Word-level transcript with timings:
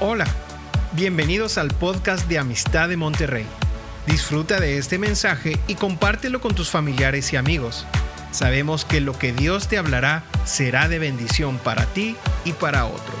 Hola, 0.00 0.26
bienvenidos 0.92 1.58
al 1.58 1.74
podcast 1.74 2.28
de 2.28 2.38
Amistad 2.38 2.88
de 2.88 2.96
Monterrey. 2.96 3.44
Disfruta 4.06 4.60
de 4.60 4.78
este 4.78 4.96
mensaje 4.96 5.58
y 5.66 5.74
compártelo 5.74 6.40
con 6.40 6.54
tus 6.54 6.70
familiares 6.70 7.32
y 7.32 7.36
amigos. 7.36 7.84
Sabemos 8.30 8.84
que 8.84 9.00
lo 9.00 9.18
que 9.18 9.32
Dios 9.32 9.66
te 9.66 9.76
hablará 9.76 10.22
será 10.44 10.88
de 10.88 11.00
bendición 11.00 11.58
para 11.58 11.84
ti 11.86 12.14
y 12.44 12.52
para 12.52 12.86
otros. 12.86 13.18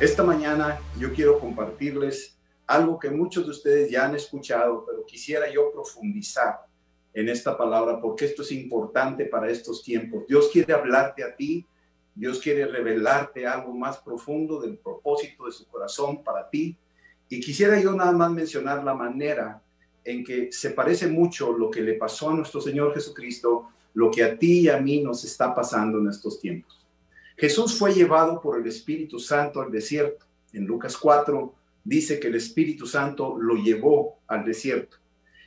Esta 0.00 0.24
mañana 0.24 0.80
yo 0.98 1.12
quiero 1.12 1.38
compartirles 1.38 2.36
algo 2.66 2.98
que 2.98 3.10
muchos 3.10 3.44
de 3.44 3.52
ustedes 3.52 3.88
ya 3.88 4.06
han 4.06 4.16
escuchado, 4.16 4.84
pero 4.84 5.06
quisiera 5.06 5.48
yo 5.48 5.70
profundizar 5.72 6.65
en 7.16 7.30
esta 7.30 7.56
palabra 7.56 7.98
porque 7.98 8.26
esto 8.26 8.42
es 8.42 8.52
importante 8.52 9.24
para 9.24 9.50
estos 9.50 9.82
tiempos. 9.82 10.26
Dios 10.28 10.50
quiere 10.52 10.74
hablarte 10.74 11.24
a 11.24 11.34
ti, 11.34 11.66
Dios 12.14 12.40
quiere 12.40 12.66
revelarte 12.66 13.46
algo 13.46 13.72
más 13.72 13.96
profundo 13.96 14.60
del 14.60 14.76
propósito 14.76 15.46
de 15.46 15.52
su 15.52 15.66
corazón 15.66 16.22
para 16.22 16.50
ti. 16.50 16.76
Y 17.30 17.40
quisiera 17.40 17.80
yo 17.80 17.92
nada 17.92 18.12
más 18.12 18.30
mencionar 18.30 18.84
la 18.84 18.92
manera 18.92 19.62
en 20.04 20.22
que 20.22 20.52
se 20.52 20.70
parece 20.70 21.06
mucho 21.06 21.56
lo 21.56 21.70
que 21.70 21.80
le 21.80 21.94
pasó 21.94 22.28
a 22.28 22.34
nuestro 22.34 22.60
Señor 22.60 22.92
Jesucristo, 22.92 23.70
lo 23.94 24.10
que 24.10 24.22
a 24.22 24.38
ti 24.38 24.60
y 24.60 24.68
a 24.68 24.78
mí 24.78 25.00
nos 25.00 25.24
está 25.24 25.54
pasando 25.54 25.98
en 25.98 26.08
estos 26.08 26.38
tiempos. 26.38 26.86
Jesús 27.38 27.78
fue 27.78 27.94
llevado 27.94 28.42
por 28.42 28.60
el 28.60 28.66
Espíritu 28.66 29.18
Santo 29.18 29.62
al 29.62 29.72
desierto. 29.72 30.26
En 30.52 30.66
Lucas 30.66 30.98
4 30.98 31.54
dice 31.82 32.20
que 32.20 32.28
el 32.28 32.34
Espíritu 32.34 32.86
Santo 32.86 33.38
lo 33.38 33.54
llevó 33.54 34.18
al 34.26 34.44
desierto. 34.44 34.98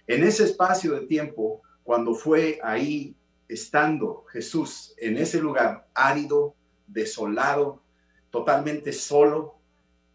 En 0.10 0.24
ese 0.24 0.46
espacio 0.46 0.94
de 0.96 1.06
tiempo, 1.06 1.62
cuando 1.84 2.16
fue 2.16 2.60
ahí 2.64 3.16
estando 3.48 4.26
Jesús 4.32 4.96
en 4.98 5.18
ese 5.18 5.40
lugar 5.40 5.88
árido, 5.94 6.56
desolado, 6.88 7.84
totalmente 8.32 8.92
solo, 8.92 9.60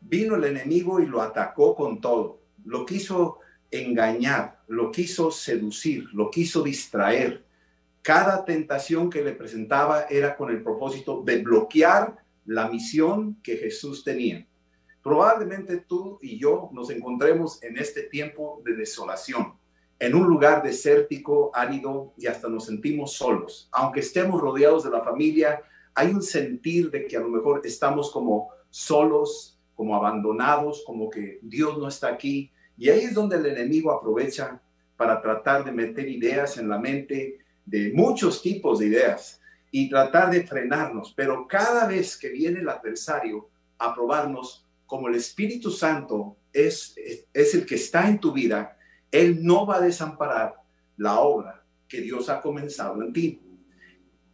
vino 0.00 0.34
el 0.34 0.42
enemigo 0.42 0.98
y 0.98 1.06
lo 1.06 1.22
atacó 1.22 1.76
con 1.76 2.00
todo. 2.00 2.40
Lo 2.64 2.84
quiso 2.84 3.38
engañar, 3.70 4.64
lo 4.66 4.90
quiso 4.90 5.30
seducir, 5.30 6.08
lo 6.12 6.28
quiso 6.28 6.64
distraer. 6.64 7.44
Cada 8.02 8.44
tentación 8.44 9.08
que 9.08 9.22
le 9.22 9.30
presentaba 9.30 10.06
era 10.10 10.36
con 10.36 10.50
el 10.50 10.60
propósito 10.64 11.22
de 11.22 11.40
bloquear 11.40 12.16
la 12.46 12.68
misión 12.68 13.40
que 13.44 13.58
Jesús 13.58 14.02
tenía. 14.02 14.44
Probablemente 15.04 15.76
tú 15.76 16.18
y 16.20 16.36
yo 16.36 16.68
nos 16.72 16.90
encontremos 16.90 17.62
en 17.62 17.78
este 17.78 18.02
tiempo 18.02 18.60
de 18.64 18.74
desolación 18.74 19.54
en 19.98 20.14
un 20.14 20.26
lugar 20.26 20.62
desértico, 20.62 21.50
árido 21.54 22.12
y 22.16 22.26
hasta 22.26 22.48
nos 22.48 22.66
sentimos 22.66 23.12
solos. 23.12 23.68
Aunque 23.72 24.00
estemos 24.00 24.40
rodeados 24.40 24.84
de 24.84 24.90
la 24.90 25.02
familia, 25.02 25.62
hay 25.94 26.08
un 26.08 26.22
sentir 26.22 26.90
de 26.90 27.06
que 27.06 27.16
a 27.16 27.20
lo 27.20 27.28
mejor 27.28 27.60
estamos 27.64 28.10
como 28.10 28.50
solos, 28.70 29.58
como 29.74 29.94
abandonados, 29.94 30.82
como 30.86 31.08
que 31.08 31.38
Dios 31.42 31.78
no 31.78 31.88
está 31.88 32.08
aquí. 32.08 32.50
Y 32.76 32.88
ahí 32.90 33.00
es 33.00 33.14
donde 33.14 33.36
el 33.36 33.46
enemigo 33.46 33.92
aprovecha 33.92 34.60
para 34.96 35.20
tratar 35.20 35.64
de 35.64 35.72
meter 35.72 36.08
ideas 36.08 36.58
en 36.58 36.68
la 36.68 36.78
mente 36.78 37.38
de 37.64 37.92
muchos 37.94 38.42
tipos 38.42 38.78
de 38.78 38.86
ideas 38.86 39.40
y 39.70 39.88
tratar 39.88 40.30
de 40.30 40.46
frenarnos. 40.46 41.12
Pero 41.16 41.46
cada 41.46 41.86
vez 41.86 42.16
que 42.16 42.28
viene 42.28 42.60
el 42.60 42.68
adversario 42.68 43.48
a 43.78 43.94
probarnos, 43.94 44.66
como 44.86 45.08
el 45.08 45.14
Espíritu 45.14 45.70
Santo 45.70 46.36
es, 46.52 46.94
es 47.32 47.54
el 47.54 47.64
que 47.66 47.76
está 47.76 48.08
en 48.08 48.20
tu 48.20 48.32
vida, 48.32 48.76
él 49.14 49.44
no 49.44 49.64
va 49.64 49.76
a 49.76 49.80
desamparar 49.80 50.56
la 50.96 51.20
obra 51.20 51.64
que 51.86 52.00
Dios 52.00 52.28
ha 52.28 52.40
comenzado 52.40 53.00
en 53.00 53.12
ti. 53.12 53.40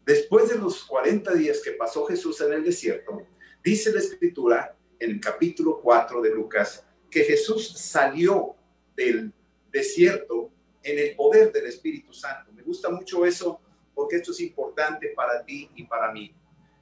Después 0.07 0.49
de 0.49 0.57
los 0.57 0.85
40 0.85 1.35
días 1.35 1.61
que 1.63 1.73
pasó 1.73 2.07
Jesús 2.07 2.41
en 2.41 2.55
el 2.55 2.65
desierto, 2.65 3.27
dice 3.63 3.93
la 3.93 3.99
escritura 3.99 4.75
en 4.99 5.11
el 5.11 5.21
capítulo 5.21 5.81
4 5.83 6.23
de 6.23 6.35
Lucas 6.35 6.87
que 7.11 7.25
Jesús 7.25 7.77
salió 7.77 8.55
del 8.97 9.35
desierto 9.71 10.51
en 10.83 10.99
el 10.99 11.15
poder 11.15 11.53
del 11.53 11.67
Espíritu 11.67 12.15
Santo. 12.15 12.51
Me 12.51 12.63
gusta 12.63 12.89
mucho 12.89 13.27
eso 13.27 13.61
porque 13.95 14.17
esto 14.17 14.33
es 14.33 14.41
importante 14.41 15.09
para 15.15 15.45
ti 15.45 15.69
y 15.77 15.85
para 15.85 16.11
mí. 16.11 16.35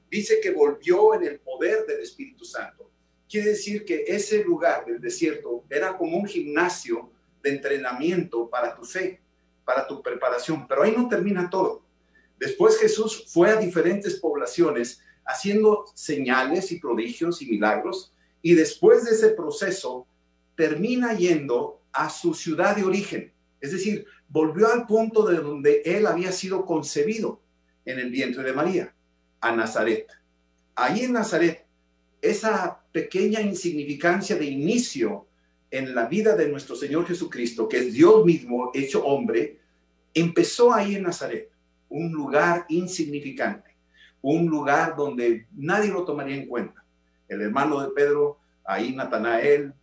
Dice 0.09 0.39
que 0.39 0.51
volvió 0.51 1.15
en 1.15 1.23
el 1.23 1.39
poder 1.41 1.85
del 1.85 1.99
Espíritu 1.99 2.45
Santo. 2.45 2.89
Quiere 3.27 3.49
decir 3.49 3.83
que 3.83 4.05
ese 4.07 4.41
lugar 4.41 4.85
del 4.85 5.01
desierto 5.01 5.65
era 5.69 5.97
como 5.97 6.17
un 6.17 6.25
gimnasio 6.25 7.11
de 7.43 7.49
entrenamiento 7.51 8.49
para 8.49 8.75
tu 8.75 8.83
fe, 8.83 9.21
para 9.65 9.87
tu 9.87 10.01
preparación. 10.01 10.67
Pero 10.67 10.83
ahí 10.83 10.93
no 10.95 11.07
termina 11.07 11.49
todo. 11.49 11.83
Después 12.39 12.77
Jesús 12.79 13.25
fue 13.27 13.49
a 13.49 13.57
diferentes 13.57 14.15
poblaciones 14.15 15.01
haciendo 15.25 15.85
señales 15.93 16.71
y 16.71 16.79
prodigios 16.79 17.41
y 17.41 17.47
milagros. 17.47 18.13
Y 18.41 18.53
después 18.55 19.05
de 19.05 19.11
ese 19.11 19.29
proceso, 19.29 20.07
termina 20.55 21.13
yendo 21.13 21.81
a 21.91 22.09
su 22.09 22.33
ciudad 22.33 22.75
de 22.75 22.83
origen. 22.83 23.31
Es 23.61 23.71
decir, 23.71 24.05
volvió 24.27 24.71
al 24.71 24.85
punto 24.85 25.25
de 25.25 25.37
donde 25.37 25.81
él 25.85 26.07
había 26.07 26.31
sido 26.31 26.65
concebido 26.65 27.41
en 27.85 27.99
el 27.99 28.09
vientre 28.09 28.43
de 28.43 28.53
María, 28.53 28.93
a 29.41 29.55
Nazaret. 29.55 30.07
Ahí 30.75 31.05
en 31.05 31.13
Nazaret, 31.13 31.65
esa 32.21 32.81
pequeña 32.91 33.41
insignificancia 33.41 34.35
de 34.35 34.45
inicio 34.45 35.27
en 35.71 35.93
la 35.93 36.07
vida 36.07 36.35
de 36.35 36.49
nuestro 36.49 36.75
Señor 36.75 37.05
Jesucristo, 37.05 37.67
que 37.67 37.77
es 37.77 37.93
Dios 37.93 38.25
mismo 38.25 38.71
hecho 38.73 39.05
hombre, 39.05 39.59
empezó 40.13 40.73
ahí 40.73 40.95
en 40.95 41.03
Nazaret, 41.03 41.49
un 41.89 42.11
lugar 42.11 42.65
insignificante, 42.69 43.75
un 44.21 44.47
lugar 44.47 44.95
donde 44.95 45.47
nadie 45.55 45.91
lo 45.91 46.05
tomaría 46.05 46.35
en 46.35 46.47
cuenta. 46.47 46.83
El 47.27 47.41
hermano 47.41 47.81
de 47.81 47.89
Pedro, 47.89 48.39
ahí 48.65 48.95
Natanael 48.95 49.73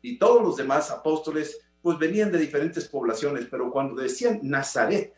y 0.00 0.18
todos 0.18 0.42
los 0.42 0.56
demás 0.56 0.90
apóstoles, 0.90 1.60
pues 1.82 1.98
venían 1.98 2.32
de 2.32 2.38
diferentes 2.38 2.86
poblaciones, 2.86 3.46
pero 3.50 3.70
cuando 3.70 4.00
decían 4.00 4.40
Nazaret, 4.42 5.12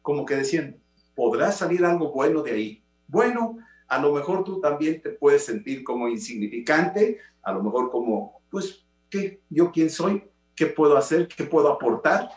como 0.00 0.24
que 0.24 0.36
decían, 0.36 0.76
¿podrá 1.14 1.52
salir 1.52 1.84
algo 1.84 2.12
bueno 2.12 2.42
de 2.42 2.52
ahí? 2.52 2.82
Bueno, 3.06 3.58
a 3.88 4.00
lo 4.00 4.12
mejor 4.14 4.44
tú 4.44 4.60
también 4.60 5.00
te 5.02 5.10
puedes 5.10 5.44
sentir 5.44 5.84
como 5.84 6.08
insignificante, 6.08 7.18
a 7.42 7.52
lo 7.52 7.62
mejor 7.62 7.90
como, 7.90 8.40
pues 8.50 8.85
¿Qué, 9.10 9.40
yo 9.48 9.70
quién 9.72 9.90
soy, 9.90 10.24
qué 10.56 10.66
puedo 10.66 10.96
hacer, 10.96 11.28
qué 11.28 11.44
puedo 11.44 11.68
aportar. 11.68 12.30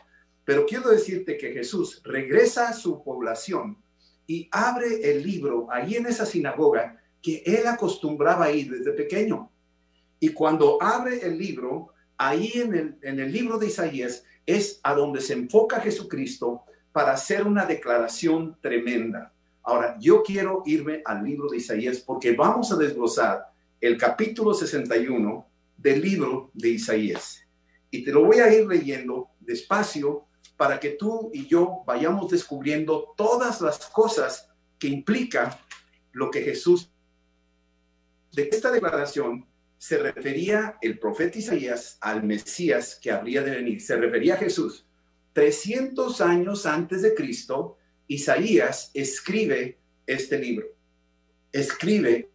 Pero 0.43 0.65
quiero 0.65 0.89
decirte 0.89 1.37
que 1.37 1.53
Jesús 1.53 2.01
regresa 2.03 2.69
a 2.69 2.73
su 2.73 3.03
población 3.03 3.77
y 4.27 4.47
abre 4.51 5.09
el 5.09 5.23
libro 5.23 5.67
ahí 5.71 5.95
en 5.95 6.05
esa 6.05 6.25
sinagoga 6.25 7.01
que 7.21 7.41
él 7.45 7.65
acostumbraba 7.65 8.51
ir 8.51 8.69
desde 8.69 8.91
pequeño. 8.91 9.51
Y 10.19 10.29
cuando 10.29 10.81
abre 10.81 11.25
el 11.25 11.37
libro, 11.37 11.93
ahí 12.17 12.51
en 12.55 12.75
el, 12.75 12.97
en 13.01 13.19
el 13.19 13.31
libro 13.31 13.57
de 13.57 13.67
Isaías 13.67 14.23
es 14.45 14.79
a 14.83 14.93
donde 14.93 15.21
se 15.21 15.33
enfoca 15.33 15.79
Jesucristo 15.79 16.63
para 16.91 17.13
hacer 17.13 17.45
una 17.45 17.65
declaración 17.65 18.57
tremenda. 18.61 19.31
Ahora, 19.63 19.97
yo 19.99 20.23
quiero 20.23 20.63
irme 20.65 21.01
al 21.05 21.23
libro 21.23 21.47
de 21.49 21.57
Isaías 21.57 21.99
porque 21.99 22.33
vamos 22.33 22.71
a 22.71 22.75
desglosar 22.75 23.51
el 23.79 23.97
capítulo 23.97 24.53
61 24.53 25.45
del 25.81 26.01
libro 26.01 26.51
de 26.53 26.69
Isaías. 26.69 27.41
Y 27.89 28.03
te 28.03 28.11
lo 28.11 28.25
voy 28.25 28.39
a 28.39 28.53
ir 28.53 28.67
leyendo 28.67 29.29
despacio 29.39 30.25
para 30.57 30.79
que 30.79 30.91
tú 30.91 31.31
y 31.33 31.47
yo 31.47 31.83
vayamos 31.87 32.29
descubriendo 32.29 33.13
todas 33.15 33.61
las 33.61 33.87
cosas 33.87 34.49
que 34.77 34.87
implica 34.87 35.59
lo 36.11 36.29
que 36.29 36.41
Jesús. 36.41 36.91
De 38.33 38.49
esta 38.51 38.71
declaración 38.71 39.47
se 39.77 39.97
refería 39.97 40.77
el 40.81 40.99
profeta 40.99 41.39
Isaías 41.39 41.97
al 42.01 42.23
Mesías 42.23 42.99
que 43.01 43.11
habría 43.11 43.41
de 43.41 43.51
venir. 43.51 43.81
Se 43.81 43.95
refería 43.95 44.33
a 44.33 44.37
Jesús. 44.37 44.85
300 45.33 46.19
años 46.21 46.65
antes 46.65 47.01
de 47.01 47.15
Cristo, 47.15 47.77
Isaías 48.07 48.91
escribe 48.93 49.79
este 50.05 50.37
libro. 50.37 50.67
Escribe 51.51 52.29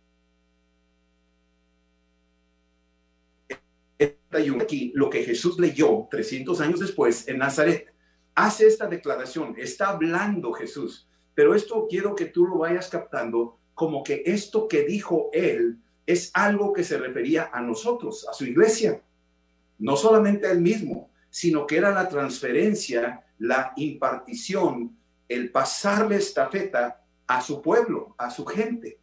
aquí 4.60 4.92
lo 4.94 5.10
que 5.10 5.24
Jesús 5.24 5.58
leyó 5.58 6.08
300 6.10 6.60
años 6.60 6.80
después 6.80 7.28
en 7.28 7.38
Nazaret. 7.38 7.92
Hace 8.34 8.66
esta 8.66 8.86
declaración, 8.86 9.54
está 9.58 9.90
hablando 9.90 10.52
Jesús, 10.52 11.08
pero 11.34 11.54
esto 11.54 11.86
quiero 11.88 12.14
que 12.14 12.26
tú 12.26 12.46
lo 12.46 12.58
vayas 12.58 12.88
captando 12.88 13.58
como 13.74 14.02
que 14.02 14.22
esto 14.26 14.68
que 14.68 14.84
dijo 14.84 15.30
él 15.32 15.78
es 16.06 16.30
algo 16.34 16.72
que 16.72 16.84
se 16.84 16.98
refería 16.98 17.50
a 17.52 17.60
nosotros, 17.60 18.26
a 18.28 18.32
su 18.32 18.44
iglesia, 18.44 19.02
no 19.78 19.96
solamente 19.96 20.46
a 20.46 20.52
él 20.52 20.60
mismo, 20.60 21.10
sino 21.30 21.66
que 21.66 21.76
era 21.76 21.90
la 21.90 22.08
transferencia, 22.08 23.24
la 23.38 23.72
impartición, 23.76 24.96
el 25.28 25.50
pasarle 25.50 26.16
estafeta 26.16 27.02
a 27.26 27.40
su 27.40 27.60
pueblo, 27.60 28.14
a 28.18 28.30
su 28.30 28.44
gente. 28.44 29.00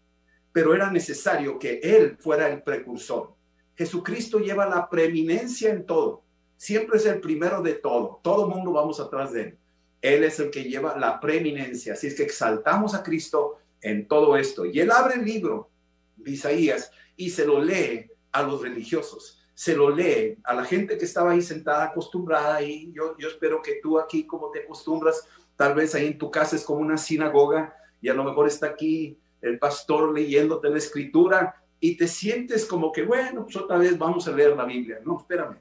Pero 0.54 0.74
era 0.74 0.92
necesario 0.92 1.58
que 1.60 1.80
él 1.84 2.18
fuera 2.20 2.48
el 2.50 2.62
precursor. 2.62 3.36
Jesucristo 3.76 4.40
lleva 4.40 4.68
la 4.68 4.90
preeminencia 4.90 5.70
en 5.70 5.86
todo. 5.86 6.24
Siempre 6.58 6.98
es 6.98 7.06
el 7.06 7.20
primero 7.20 7.62
de 7.62 7.74
todo. 7.74 8.20
Todo 8.24 8.48
mundo 8.48 8.72
vamos 8.72 9.00
atrás 9.00 9.32
de 9.32 9.42
él. 9.42 9.58
Él 10.02 10.24
es 10.24 10.40
el 10.40 10.50
que 10.50 10.64
lleva 10.64 10.98
la 10.98 11.20
preeminencia. 11.20 11.94
Así 11.94 12.08
es 12.08 12.16
que 12.16 12.24
exaltamos 12.24 12.94
a 12.94 13.04
Cristo 13.04 13.58
en 13.82 14.08
todo 14.08 14.38
esto. 14.38 14.66
Y 14.66 14.80
él 14.80 14.92
abre 14.92 15.16
el 15.16 15.26
libro 15.26 15.70
de 16.18 16.32
Isaías 16.32 16.92
y 17.16 17.30
se 17.30 17.46
lo 17.46 17.62
lee 17.62 18.10
a 18.32 18.44
los 18.44 18.62
religiosos, 18.62 19.40
se 19.54 19.76
lo 19.76 19.90
lee 19.90 20.38
a 20.44 20.54
la 20.54 20.64
gente 20.64 20.98
que 20.98 21.06
estaba 21.06 21.32
ahí 21.32 21.42
sentada 21.42 21.86
acostumbrada 21.86 22.62
y 22.62 22.92
yo, 22.94 23.16
yo 23.18 23.28
espero 23.28 23.62
que 23.62 23.80
tú 23.82 24.00
aquí 24.00 24.26
como 24.26 24.50
te 24.52 24.64
acostumbras, 24.64 25.28
tal 25.56 25.76
vez 25.76 25.94
ahí 25.94 26.08
en 26.08 26.18
tu 26.18 26.32
casa 26.32 26.56
es 26.56 26.64
como 26.64 26.80
una 26.80 26.98
sinagoga 26.98 27.76
y 28.02 28.10
a 28.10 28.14
lo 28.14 28.24
mejor 28.24 28.48
está 28.48 28.68
aquí 28.68 29.18
el 29.42 29.60
pastor 29.60 30.14
leyéndote 30.14 30.70
la 30.70 30.78
escritura 30.78 31.61
y 31.84 31.98
te 31.98 32.08
sientes 32.08 32.66
como 32.66 32.92
que, 32.92 33.04
bueno, 33.04 33.44
pues 33.44 33.58
otra 33.58 33.80
vez 33.80 33.98
vamos 33.98 34.28
a 34.28 34.32
leer 34.32 34.56
la 34.56 34.66
Biblia. 34.66 35.02
No, 35.04 35.18
espérame. 35.18 35.58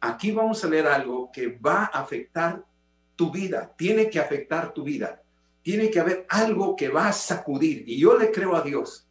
Aquí 0.00 0.30
vamos 0.30 0.62
a 0.62 0.68
leer 0.68 0.86
algo 0.86 1.30
que 1.32 1.48
va 1.48 1.84
a 1.84 2.02
afectar 2.02 2.62
tu 3.16 3.30
vida, 3.30 3.74
tiene 3.76 4.10
que 4.10 4.20
afectar 4.20 4.74
tu 4.74 4.84
vida. 4.84 5.22
Tiene 5.62 5.90
que 5.90 6.00
haber 6.00 6.26
algo 6.28 6.76
que 6.76 6.88
va 6.88 7.08
a 7.08 7.12
sacudir. 7.12 7.84
Y 7.86 7.98
yo 7.98 8.18
le 8.18 8.30
creo 8.30 8.54
a 8.54 8.62
Dios. 8.62 9.08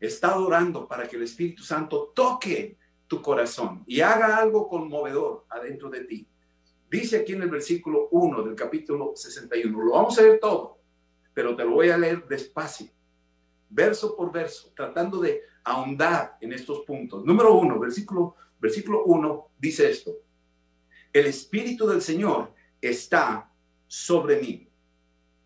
Está 0.00 0.36
orando 0.36 0.88
para 0.88 1.06
que 1.06 1.16
el 1.16 1.22
Espíritu 1.22 1.62
Santo 1.62 2.10
toque 2.14 2.76
tu 3.06 3.22
corazón 3.22 3.84
y 3.86 4.00
haga 4.00 4.38
algo 4.38 4.66
conmovedor 4.66 5.44
adentro 5.48 5.90
de 5.90 6.04
ti. 6.04 6.26
Dice 6.90 7.18
aquí 7.18 7.34
en 7.34 7.42
el 7.42 7.50
versículo 7.50 8.08
1 8.10 8.42
del 8.42 8.54
capítulo 8.54 9.12
61. 9.14 9.78
Lo 9.78 9.92
vamos 9.92 10.18
a 10.18 10.22
leer 10.22 10.40
todo, 10.40 10.78
pero 11.34 11.54
te 11.54 11.64
lo 11.64 11.72
voy 11.72 11.90
a 11.90 11.98
leer 11.98 12.26
despacio 12.26 12.88
verso 13.70 14.16
por 14.16 14.32
verso, 14.32 14.72
tratando 14.74 15.20
de 15.20 15.42
ahondar 15.64 16.36
en 16.40 16.52
estos 16.52 16.80
puntos. 16.80 17.24
Número 17.24 17.54
uno, 17.54 17.78
versículo, 17.78 18.36
versículo 18.58 19.04
uno 19.04 19.48
dice 19.58 19.90
esto. 19.90 20.12
El 21.12 21.26
Espíritu 21.26 21.86
del 21.86 22.02
Señor 22.02 22.52
está 22.80 23.50
sobre 23.86 24.40
mí. 24.40 24.68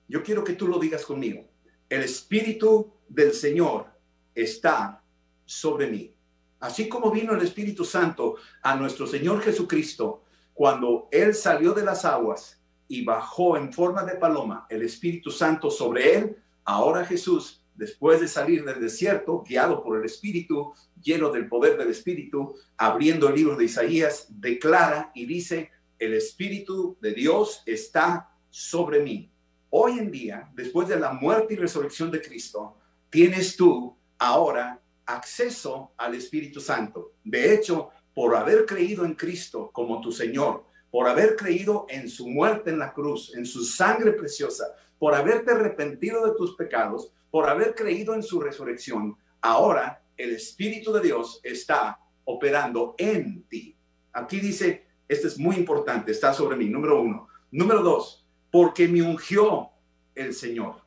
Yo 0.08 0.22
quiero 0.22 0.44
que 0.44 0.52
tú 0.52 0.68
lo 0.68 0.78
digas 0.78 1.04
conmigo. 1.04 1.48
El 1.88 2.02
Espíritu 2.02 2.92
del 3.08 3.32
Señor 3.32 3.86
está 4.34 5.02
sobre 5.44 5.90
mí. 5.90 6.14
Así 6.60 6.88
como 6.88 7.10
vino 7.10 7.34
el 7.34 7.42
Espíritu 7.42 7.84
Santo 7.84 8.36
a 8.62 8.74
nuestro 8.76 9.06
Señor 9.06 9.42
Jesucristo 9.42 10.24
cuando 10.54 11.08
Él 11.10 11.34
salió 11.34 11.72
de 11.74 11.84
las 11.84 12.04
aguas 12.04 12.62
y 12.86 13.04
bajó 13.04 13.56
en 13.56 13.72
forma 13.72 14.04
de 14.04 14.16
paloma, 14.16 14.66
el 14.70 14.82
Espíritu 14.82 15.30
Santo 15.30 15.70
sobre 15.70 16.16
Él, 16.16 16.36
ahora 16.64 17.04
Jesús 17.04 17.63
después 17.74 18.20
de 18.20 18.28
salir 18.28 18.64
del 18.64 18.80
desierto, 18.80 19.42
guiado 19.46 19.82
por 19.82 19.98
el 19.98 20.04
Espíritu, 20.04 20.72
lleno 21.02 21.30
del 21.30 21.48
poder 21.48 21.76
del 21.76 21.90
Espíritu, 21.90 22.54
abriendo 22.76 23.28
el 23.28 23.34
libro 23.34 23.56
de 23.56 23.64
Isaías, 23.64 24.26
declara 24.28 25.10
y 25.14 25.26
dice, 25.26 25.70
el 25.98 26.14
Espíritu 26.14 26.96
de 27.00 27.12
Dios 27.12 27.62
está 27.66 28.30
sobre 28.50 29.00
mí. 29.00 29.30
Hoy 29.70 29.98
en 29.98 30.10
día, 30.10 30.50
después 30.54 30.88
de 30.88 30.98
la 30.98 31.12
muerte 31.12 31.54
y 31.54 31.56
resurrección 31.56 32.10
de 32.10 32.22
Cristo, 32.22 32.76
tienes 33.10 33.56
tú 33.56 33.96
ahora 34.18 34.80
acceso 35.06 35.92
al 35.96 36.14
Espíritu 36.14 36.60
Santo. 36.60 37.12
De 37.24 37.54
hecho, 37.54 37.90
por 38.14 38.36
haber 38.36 38.64
creído 38.64 39.04
en 39.04 39.14
Cristo 39.14 39.70
como 39.72 40.00
tu 40.00 40.12
Señor, 40.12 40.64
por 40.90 41.08
haber 41.08 41.34
creído 41.34 41.86
en 41.88 42.08
su 42.08 42.28
muerte 42.28 42.70
en 42.70 42.78
la 42.78 42.92
cruz, 42.92 43.34
en 43.34 43.44
su 43.44 43.64
sangre 43.64 44.12
preciosa, 44.12 44.66
por 44.98 45.14
haberte 45.14 45.50
arrepentido 45.50 46.24
de 46.24 46.36
tus 46.36 46.54
pecados, 46.54 47.12
por 47.34 47.50
haber 47.50 47.74
creído 47.74 48.14
en 48.14 48.22
su 48.22 48.38
resurrección, 48.38 49.16
ahora 49.40 50.00
el 50.16 50.36
Espíritu 50.36 50.92
de 50.92 51.00
Dios 51.00 51.40
está 51.42 51.98
operando 52.22 52.94
en 52.96 53.42
ti. 53.48 53.76
Aquí 54.12 54.38
dice, 54.38 54.86
esto 55.08 55.26
es 55.26 55.36
muy 55.36 55.56
importante, 55.56 56.12
está 56.12 56.32
sobre 56.32 56.56
mí, 56.56 56.66
número 56.66 57.02
uno. 57.02 57.26
Número 57.50 57.82
dos, 57.82 58.24
porque 58.52 58.86
me 58.86 59.02
ungió 59.02 59.70
el 60.14 60.32
Señor. 60.32 60.82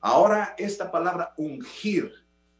Ahora 0.00 0.54
esta 0.56 0.92
palabra 0.92 1.34
ungir 1.36 2.12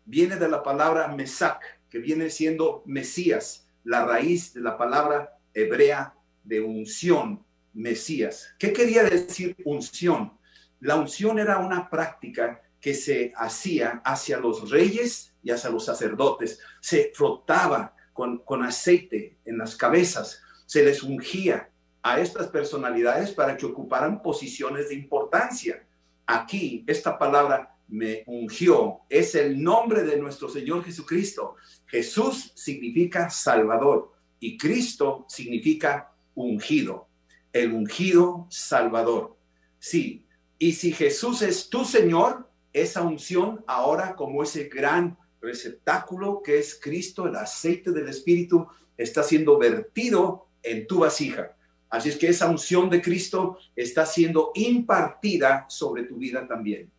viene 0.04 0.34
de 0.34 0.48
la 0.48 0.64
palabra 0.64 1.06
mesac, 1.06 1.60
que 1.88 2.00
viene 2.00 2.30
siendo 2.30 2.82
Mesías, 2.86 3.68
la 3.84 4.04
raíz 4.04 4.52
de 4.52 4.62
la 4.62 4.76
palabra 4.76 5.38
hebrea 5.54 6.12
de 6.42 6.60
unción, 6.60 7.44
Mesías. 7.72 8.52
¿Qué 8.58 8.72
quería 8.72 9.04
decir 9.04 9.54
unción? 9.64 10.36
La 10.80 10.96
unción 10.96 11.38
era 11.38 11.58
una 11.58 11.88
práctica 11.88 12.62
que 12.80 12.94
se 12.94 13.32
hacía 13.36 14.00
hacia 14.04 14.38
los 14.38 14.70
reyes 14.70 15.34
y 15.42 15.50
hacia 15.50 15.70
los 15.70 15.84
sacerdotes. 15.84 16.60
Se 16.80 17.12
frotaba 17.14 17.94
con, 18.12 18.38
con 18.38 18.64
aceite 18.64 19.38
en 19.44 19.58
las 19.58 19.76
cabezas, 19.76 20.42
se 20.66 20.84
les 20.84 21.02
ungía 21.02 21.70
a 22.02 22.20
estas 22.20 22.48
personalidades 22.48 23.32
para 23.32 23.56
que 23.56 23.66
ocuparan 23.66 24.22
posiciones 24.22 24.88
de 24.88 24.94
importancia. 24.94 25.84
Aquí, 26.26 26.84
esta 26.86 27.18
palabra 27.18 27.74
me 27.88 28.22
ungió 28.26 29.00
es 29.08 29.34
el 29.34 29.62
nombre 29.62 30.02
de 30.02 30.18
nuestro 30.18 30.48
Señor 30.48 30.84
Jesucristo. 30.84 31.56
Jesús 31.86 32.52
significa 32.54 33.30
Salvador 33.30 34.12
y 34.38 34.58
Cristo 34.58 35.24
significa 35.28 36.12
ungido. 36.34 37.08
El 37.52 37.72
ungido 37.72 38.46
Salvador. 38.50 39.36
Sí, 39.78 40.26
y 40.58 40.72
si 40.72 40.92
Jesús 40.92 41.42
es 41.42 41.70
tu 41.70 41.84
Señor, 41.84 42.47
esa 42.82 43.02
unción 43.02 43.64
ahora 43.66 44.14
como 44.14 44.42
ese 44.42 44.64
gran 44.64 45.16
receptáculo 45.40 46.42
que 46.42 46.58
es 46.58 46.78
Cristo, 46.80 47.26
el 47.26 47.36
aceite 47.36 47.92
del 47.92 48.08
Espíritu, 48.08 48.66
está 48.96 49.22
siendo 49.22 49.58
vertido 49.58 50.48
en 50.62 50.86
tu 50.86 51.00
vasija. 51.00 51.56
Así 51.88 52.10
es 52.10 52.16
que 52.16 52.28
esa 52.28 52.48
unción 52.48 52.90
de 52.90 53.00
Cristo 53.00 53.58
está 53.74 54.04
siendo 54.04 54.50
impartida 54.54 55.66
sobre 55.68 56.02
tu 56.04 56.16
vida 56.16 56.46
también. 56.46 56.90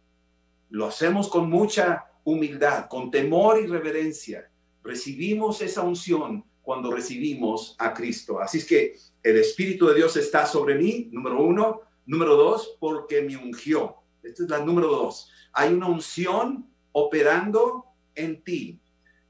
Lo 0.69 0.87
hacemos 0.87 1.27
con 1.27 1.49
mucha 1.49 2.05
humildad, 2.23 2.87
con 2.87 3.11
temor 3.11 3.61
y 3.61 3.67
reverencia. 3.67 4.49
Recibimos 4.83 5.61
esa 5.61 5.81
unción 5.81 6.43
cuando 6.61 6.91
recibimos 6.91 7.75
a 7.77 7.93
Cristo. 7.93 8.39
Así 8.39 8.59
es 8.59 8.65
que 8.65 8.95
el 9.21 9.37
Espíritu 9.37 9.87
de 9.87 9.95
Dios 9.95 10.15
está 10.17 10.45
sobre 10.45 10.75
mí, 10.75 11.09
número 11.11 11.41
uno. 11.41 11.81
Número 12.05 12.35
dos, 12.35 12.75
porque 12.79 13.21
me 13.21 13.37
ungió. 13.37 13.97
Esta 14.23 14.43
es 14.43 14.49
la 14.49 14.59
número 14.59 14.87
dos 14.87 15.29
hay 15.59 15.73
una 15.73 15.87
unción 15.87 16.69
operando 16.93 17.83
en 18.15 18.41
ti. 18.43 18.79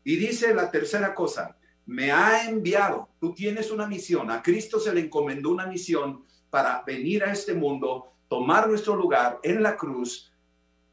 Y 0.04 0.16
dice 0.16 0.54
la 0.54 0.70
tercera 0.70 1.16
cosa, 1.16 1.58
me 1.88 2.12
ha 2.12 2.48
enviado, 2.48 3.10
tú 3.20 3.34
tienes 3.34 3.72
una 3.72 3.88
misión, 3.88 4.30
a 4.30 4.44
Cristo 4.44 4.80
se 4.80 4.94
le 4.94 5.02
encomendó 5.02 5.50
una 5.50 5.66
misión 5.66 6.24
para 6.52 6.84
venir 6.86 7.24
a 7.24 7.32
este 7.32 7.56
mundo, 7.56 8.14
tomar 8.28 8.68
nuestro 8.68 8.96
lugar 8.96 9.40
en 9.42 9.64
la 9.64 9.76
cruz, 9.76 10.32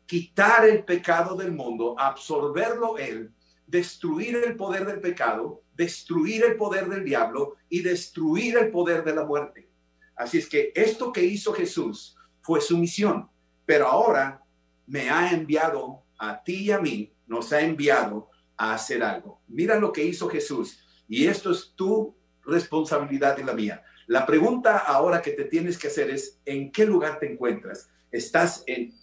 quitar 0.06 0.66
el 0.66 0.84
pecado 0.84 1.36
del 1.36 1.52
mundo, 1.52 1.94
absorberlo 1.98 2.96
él, 2.96 3.30
destruir 3.66 4.36
el 4.36 4.56
poder 4.56 4.86
del 4.86 5.00
pecado, 5.00 5.60
destruir 5.74 6.44
el 6.44 6.56
poder 6.56 6.88
del 6.88 7.04
diablo 7.04 7.56
y 7.68 7.82
destruir 7.82 8.56
el 8.56 8.70
poder 8.70 9.04
de 9.04 9.14
la 9.14 9.24
muerte. 9.26 9.68
Así 10.14 10.38
es 10.38 10.48
que 10.48 10.72
esto 10.74 11.12
que 11.12 11.24
hizo 11.24 11.52
Jesús 11.52 12.16
fue 12.40 12.62
su 12.62 12.78
misión, 12.78 13.28
pero 13.66 13.86
ahora 13.86 14.45
me 14.86 15.10
ha 15.10 15.30
enviado 15.32 16.02
a 16.18 16.42
ti 16.42 16.64
y 16.64 16.70
a 16.70 16.78
mí, 16.78 17.12
nos 17.26 17.52
ha 17.52 17.60
enviado 17.60 18.30
a 18.56 18.74
hacer 18.74 19.02
algo. 19.02 19.40
Mira 19.48 19.78
lo 19.78 19.92
que 19.92 20.04
hizo 20.04 20.28
Jesús 20.28 20.78
y 21.08 21.26
esto 21.26 21.50
es 21.50 21.72
tu 21.74 22.14
responsabilidad 22.44 23.36
y 23.38 23.42
la 23.42 23.52
mía. 23.52 23.82
La 24.06 24.24
pregunta 24.24 24.78
ahora 24.78 25.20
que 25.20 25.32
te 25.32 25.44
tienes 25.44 25.76
que 25.76 25.88
hacer 25.88 26.10
es, 26.10 26.40
¿en 26.44 26.70
qué 26.70 26.86
lugar 26.86 27.18
te 27.18 27.30
encuentras? 27.30 27.90
¿Estás, 28.10 28.62
en, 28.66 28.94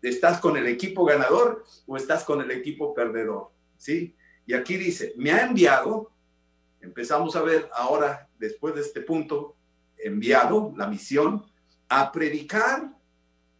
¿Estás 0.00 0.40
con 0.40 0.56
el 0.56 0.66
equipo 0.66 1.04
ganador 1.04 1.64
o 1.86 1.96
estás 1.96 2.24
con 2.24 2.40
el 2.40 2.50
equipo 2.52 2.94
perdedor? 2.94 3.50
¿Sí? 3.76 4.14
Y 4.46 4.54
aquí 4.54 4.76
dice, 4.76 5.14
me 5.16 5.32
ha 5.32 5.44
enviado, 5.44 6.12
empezamos 6.80 7.34
a 7.34 7.42
ver 7.42 7.68
ahora, 7.74 8.28
después 8.38 8.74
de 8.74 8.82
este 8.82 9.00
punto, 9.00 9.56
enviado, 9.98 10.72
la 10.76 10.86
misión, 10.86 11.44
a 11.88 12.12
predicar 12.12 12.92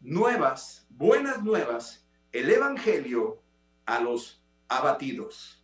nuevas, 0.01 0.82
buenas 0.97 1.43
nuevas, 1.43 2.07
el 2.33 2.51
Evangelio 2.51 3.43
a 3.87 4.01
los 4.01 4.43
abatidos. 4.69 5.63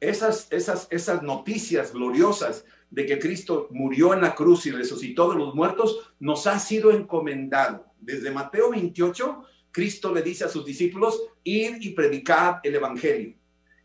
Esas, 0.00 0.48
esas, 0.50 0.88
esas 0.90 1.22
noticias 1.22 1.92
gloriosas 1.92 2.64
de 2.90 3.06
que 3.06 3.18
Cristo 3.18 3.68
murió 3.70 4.14
en 4.14 4.22
la 4.22 4.34
cruz 4.34 4.66
y 4.66 4.70
resucitó 4.70 5.30
de 5.30 5.38
los 5.38 5.54
muertos, 5.54 6.14
nos 6.18 6.46
ha 6.46 6.58
sido 6.58 6.90
encomendado. 6.90 7.86
Desde 8.00 8.30
Mateo 8.30 8.70
28, 8.70 9.44
Cristo 9.70 10.12
le 10.12 10.22
dice 10.22 10.44
a 10.44 10.48
sus 10.48 10.64
discípulos, 10.64 11.22
ir 11.44 11.76
y 11.80 11.90
predicar 11.90 12.60
el 12.64 12.74
Evangelio, 12.74 13.36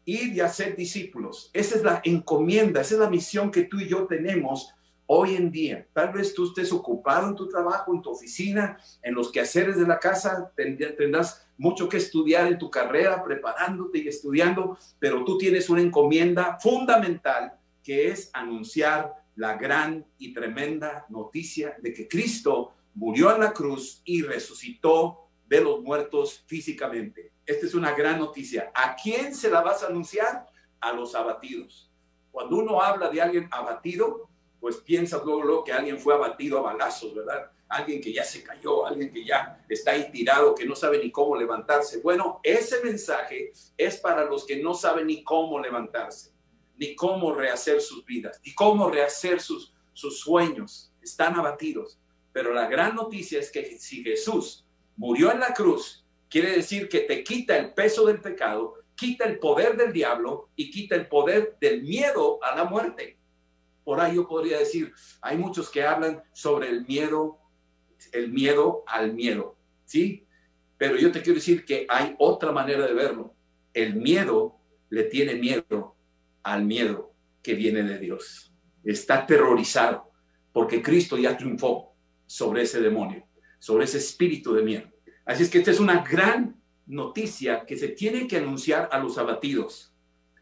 ir 0.05 0.33
y 0.33 0.39
hacer 0.39 0.75
discípulos. 0.75 1.51
Esa 1.53 1.75
es 1.75 1.83
la 1.83 2.01
encomienda, 2.03 2.81
esa 2.81 2.95
es 2.95 2.99
la 2.99 3.09
misión 3.09 3.51
que 3.51 3.63
tú 3.63 3.79
y 3.79 3.87
yo 3.87 4.07
tenemos 4.07 4.73
hoy 5.07 5.35
en 5.35 5.51
día. 5.51 5.87
Tal 5.93 6.11
vez 6.13 6.33
tú 6.33 6.45
estés 6.45 6.71
ocupado 6.71 7.27
en 7.29 7.35
tu 7.35 7.47
trabajo, 7.47 7.93
en 7.93 8.01
tu 8.01 8.11
oficina, 8.11 8.79
en 9.01 9.13
los 9.13 9.31
quehaceres 9.31 9.77
de 9.77 9.87
la 9.87 9.99
casa, 9.99 10.51
tendrás 10.55 11.47
mucho 11.57 11.87
que 11.87 11.97
estudiar 11.97 12.47
en 12.47 12.57
tu 12.57 12.69
carrera, 12.69 13.23
preparándote 13.23 13.99
y 13.99 14.07
estudiando, 14.07 14.77
pero 14.99 15.23
tú 15.23 15.37
tienes 15.37 15.69
una 15.69 15.81
encomienda 15.81 16.57
fundamental 16.59 17.53
que 17.83 18.07
es 18.07 18.29
anunciar 18.33 19.13
la 19.35 19.55
gran 19.55 20.05
y 20.17 20.33
tremenda 20.33 21.05
noticia 21.09 21.75
de 21.81 21.93
que 21.93 22.07
Cristo 22.07 22.73
murió 22.93 23.33
en 23.33 23.41
la 23.41 23.53
cruz 23.53 24.01
y 24.05 24.21
resucitó 24.21 25.29
de 25.47 25.61
los 25.61 25.81
muertos 25.81 26.43
físicamente. 26.47 27.33
Esta 27.45 27.65
es 27.67 27.75
una 27.75 27.93
gran 27.93 28.17
noticia. 28.17 28.71
¿A 28.73 28.95
quién 28.95 29.35
se 29.35 29.51
la 29.51 29.61
vas 29.61 29.83
a 29.83 29.87
anunciar? 29.87 30.47
A 30.79 30.93
los 30.93 31.13
abatidos. 31.13 31.91
Cuando 32.31 32.57
uno 32.57 32.81
habla 32.81 33.09
de 33.09 33.21
alguien 33.21 33.47
abatido, 33.51 34.29
pues 34.65 34.77
piensas 34.77 35.23
luego, 35.23 35.43
luego 35.43 35.63
que 35.63 35.73
alguien 35.73 35.99
fue 35.99 36.15
abatido 36.15 36.57
a 36.57 36.73
balazos, 36.73 37.13
¿verdad? 37.13 37.51
Alguien 37.69 38.01
que 38.01 38.11
ya 38.11 38.23
se 38.23 38.41
cayó, 38.41 38.87
alguien 38.87 39.13
que 39.13 39.23
ya 39.23 39.63
está 39.69 39.91
ahí 39.91 40.09
tirado, 40.11 40.55
que 40.55 40.65
no 40.65 40.75
sabe 40.75 40.97
ni 40.97 41.11
cómo 41.11 41.35
levantarse. 41.35 41.99
Bueno, 41.99 42.39
ese 42.41 42.83
mensaje 42.83 43.53
es 43.77 43.97
para 43.97 44.25
los 44.25 44.43
que 44.43 44.63
no 44.63 44.73
saben 44.73 45.05
ni 45.05 45.23
cómo 45.23 45.59
levantarse, 45.59 46.31
ni 46.77 46.95
cómo 46.95 47.31
rehacer 47.35 47.79
sus 47.79 48.03
vidas, 48.05 48.41
ni 48.43 48.55
cómo 48.55 48.89
rehacer 48.89 49.39
sus, 49.39 49.71
sus 49.93 50.19
sueños. 50.19 50.91
Están 50.99 51.35
abatidos. 51.35 51.99
Pero 52.33 52.51
la 52.51 52.67
gran 52.67 52.95
noticia 52.95 53.39
es 53.39 53.51
que 53.51 53.77
si 53.77 54.01
Jesús 54.01 54.65
murió 54.97 55.31
en 55.31 55.41
la 55.41 55.53
cruz, 55.53 56.03
quiere 56.27 56.53
decir 56.53 56.89
que 56.89 57.01
te 57.01 57.23
quita 57.23 57.55
el 57.55 57.71
peso 57.75 58.07
del 58.07 58.19
pecado, 58.19 58.73
quita 58.95 59.25
el 59.25 59.37
poder 59.37 59.77
del 59.77 59.93
diablo 59.93 60.49
y 60.55 60.71
quita 60.71 60.95
el 60.95 61.07
poder 61.07 61.55
del 61.61 61.83
miedo 61.83 62.39
a 62.43 62.55
la 62.55 62.63
muerte. 62.63 63.19
Por 63.85 64.01
ahí 64.01 64.15
yo 64.15 64.27
podría 64.27 64.57
decir, 64.59 64.91
hay 65.21 65.37
muchos 65.37 65.69
que 65.69 65.83
hablan 65.83 66.21
sobre 66.33 66.69
el 66.69 66.85
miedo, 66.85 67.39
el 68.11 68.33
miedo 68.33 68.83
al 68.87 69.13
miedo, 69.13 69.57
¿sí? 69.85 70.27
Pero 70.77 70.97
yo 70.97 71.11
te 71.11 71.21
quiero 71.21 71.35
decir 71.35 71.63
que 71.63 71.85
hay 71.87 72.15
otra 72.19 72.51
manera 72.51 72.85
de 72.85 72.93
verlo. 72.93 73.35
El 73.73 73.95
miedo 73.95 74.59
le 74.89 75.03
tiene 75.03 75.35
miedo 75.35 75.95
al 76.43 76.65
miedo 76.65 77.13
que 77.41 77.53
viene 77.53 77.83
de 77.83 77.99
Dios. 77.99 78.53
Está 78.83 79.19
aterrorizado 79.19 80.11
porque 80.51 80.81
Cristo 80.81 81.17
ya 81.17 81.37
triunfó 81.37 81.95
sobre 82.25 82.63
ese 82.63 82.81
demonio, 82.81 83.27
sobre 83.59 83.85
ese 83.85 83.99
espíritu 83.99 84.53
de 84.53 84.63
miedo. 84.63 84.89
Así 85.25 85.43
es 85.43 85.49
que 85.49 85.59
esta 85.59 85.71
es 85.71 85.79
una 85.79 86.03
gran 86.03 86.59
noticia 86.85 87.65
que 87.65 87.77
se 87.77 87.89
tiene 87.89 88.27
que 88.27 88.37
anunciar 88.37 88.89
a 88.91 88.99
los 88.99 89.17
abatidos. 89.17 89.94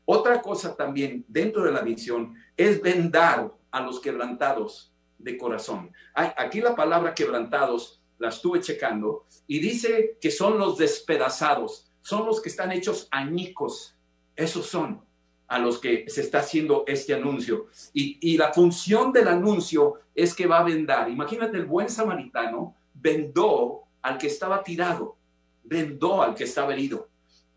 Otra 0.05 0.41
cosa 0.41 0.75
también 0.75 1.25
dentro 1.27 1.63
de 1.63 1.71
la 1.71 1.81
misión 1.81 2.35
es 2.57 2.81
vendar 2.81 3.53
a 3.71 3.81
los 3.81 3.99
quebrantados 3.99 4.93
de 5.17 5.37
corazón. 5.37 5.91
aquí 6.13 6.59
la 6.59 6.75
palabra 6.75 7.13
quebrantados 7.13 8.01
la 8.17 8.29
estuve 8.29 8.59
checando 8.61 9.25
y 9.47 9.59
dice 9.59 10.17
que 10.19 10.31
son 10.31 10.57
los 10.57 10.77
despedazados, 10.77 11.89
son 12.01 12.25
los 12.25 12.41
que 12.41 12.49
están 12.49 12.71
hechos 12.71 13.07
añicos. 13.11 13.95
Esos 14.35 14.65
son 14.65 15.03
a 15.47 15.59
los 15.59 15.79
que 15.79 16.05
se 16.07 16.21
está 16.21 16.39
haciendo 16.39 16.83
este 16.87 17.13
anuncio. 17.13 17.67
Y 17.93 18.37
la 18.37 18.51
función 18.51 19.13
del 19.13 19.27
anuncio 19.27 19.95
es 20.13 20.33
que 20.33 20.47
va 20.47 20.59
a 20.59 20.63
vendar. 20.63 21.09
Imagínate, 21.09 21.57
el 21.57 21.65
buen 21.65 21.89
samaritano 21.89 22.75
vendó 22.93 23.83
al 24.01 24.17
que 24.17 24.27
estaba 24.27 24.63
tirado, 24.63 25.17
vendó 25.63 26.21
al 26.21 26.35
que 26.35 26.43
estaba 26.43 26.73
herido, 26.73 27.09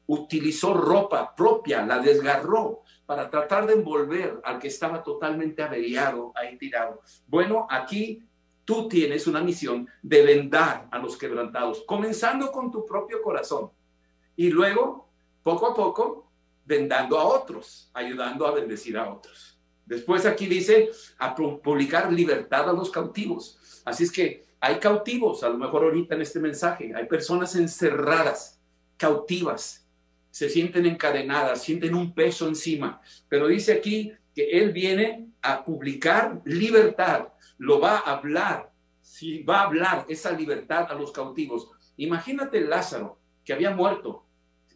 utilizó 0.06 0.75
ropa 0.75 1.34
propia, 1.34 1.84
la 1.84 1.98
desgarró 1.98 2.82
para 3.06 3.30
tratar 3.30 3.66
de 3.66 3.75
envolver 3.75 4.40
al 4.44 4.58
que 4.58 4.68
estaba 4.68 5.02
totalmente 5.02 5.62
averiado, 5.62 6.32
ahí 6.34 6.56
tirado. 6.58 7.02
Bueno, 7.26 7.66
aquí 7.70 8.22
tú 8.64 8.88
tienes 8.88 9.26
una 9.26 9.40
misión 9.40 9.88
de 10.02 10.22
vendar 10.22 10.88
a 10.90 10.98
los 10.98 11.16
quebrantados, 11.16 11.84
comenzando 11.86 12.50
con 12.50 12.70
tu 12.70 12.84
propio 12.84 13.22
corazón 13.22 13.70
y 14.34 14.50
luego, 14.50 15.08
poco 15.42 15.66
a 15.66 15.75
poco, 15.75 16.30
vendando 16.64 17.18
a 17.18 17.25
otros, 17.25 17.90
ayudando 17.94 18.46
a 18.46 18.50
bendecir 18.50 18.98
a 18.98 19.08
otros. 19.08 19.58
Después 19.86 20.26
aquí 20.26 20.46
dice 20.46 20.90
a 21.18 21.34
publicar 21.34 22.12
libertad 22.12 22.68
a 22.68 22.72
los 22.72 22.90
cautivos. 22.90 23.82
Así 23.84 24.02
es 24.02 24.10
que 24.10 24.44
hay 24.58 24.80
cautivos, 24.80 25.44
a 25.44 25.48
lo 25.48 25.58
mejor 25.58 25.84
ahorita 25.84 26.16
en 26.16 26.22
este 26.22 26.40
mensaje, 26.40 26.92
hay 26.94 27.06
personas 27.06 27.54
encerradas, 27.54 28.60
cautivas, 28.96 29.85
se 30.36 30.50
sienten 30.50 30.84
encadenadas, 30.84 31.62
sienten 31.62 31.94
un 31.94 32.12
peso 32.12 32.46
encima, 32.46 33.00
pero 33.26 33.46
dice 33.46 33.72
aquí 33.72 34.12
que 34.34 34.50
Él 34.50 34.70
viene 34.70 35.30
a 35.40 35.64
publicar 35.64 36.42
libertad, 36.44 37.28
lo 37.56 37.80
va 37.80 38.00
a 38.00 38.16
hablar, 38.16 38.70
si 39.00 39.42
va 39.44 39.60
a 39.60 39.64
hablar 39.64 40.04
esa 40.10 40.32
libertad 40.32 40.88
a 40.90 40.94
los 40.94 41.10
cautivos. 41.10 41.70
Imagínate 41.96 42.60
Lázaro, 42.60 43.18
que 43.46 43.54
había 43.54 43.70
muerto 43.70 44.26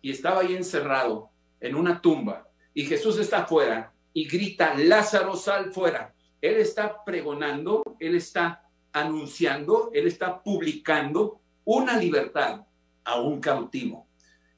y 0.01 0.13
estaba 0.13 0.41
ahí 0.41 0.57
encerrado 0.57 1.29
en 1.61 1.75
una 1.75 2.01
tumba, 2.01 2.49
y 2.73 2.87
Jesús 2.87 3.19
está 3.19 3.43
afuera 3.43 3.93
y 4.15 4.27
grita, 4.27 4.75
Lázaro, 4.75 5.37
sal 5.37 5.75
fuera. 5.75 6.15
Él 6.41 6.57
está 6.57 7.05
pregonando, 7.05 7.83
él 8.01 8.15
está 8.15 8.67
anunciando, 8.93 9.91
él 9.93 10.07
está 10.07 10.43
publicando 10.43 11.43
una 11.67 11.99
libertad 11.99 12.63
a 13.05 13.21
un 13.21 13.41
cautivo. 13.41 14.07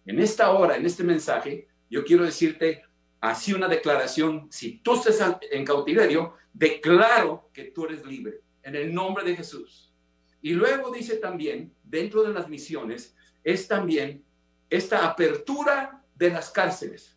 En 0.04 0.18
esta 0.18 0.50
hora, 0.50 0.76
en 0.76 0.87
este 0.87 1.04
mensaje, 1.04 1.68
yo 1.88 2.04
quiero 2.04 2.25
decirte 2.25 2.82
así 3.21 3.52
una 3.52 3.68
declaración, 3.68 4.49
si 4.50 4.78
tú 4.78 4.94
estás 4.94 5.38
en 5.50 5.64
cautiverio, 5.64 6.35
declaro 6.52 7.50
que 7.52 7.64
tú 7.64 7.85
eres 7.85 8.04
libre 8.04 8.40
en 8.62 8.75
el 8.75 8.92
nombre 8.92 9.25
de 9.25 9.37
Jesús. 9.37 9.92
Y 10.40 10.54
luego 10.54 10.90
dice 10.90 11.16
también, 11.16 11.73
dentro 11.85 12.23
de 12.23 12.32
las 12.32 12.49
misiones, 12.49 13.14
es 13.44 13.68
también 13.68 14.25
esta 14.68 15.06
apertura 15.06 16.04
de 16.14 16.30
las 16.30 16.50
cárceles. 16.50 17.16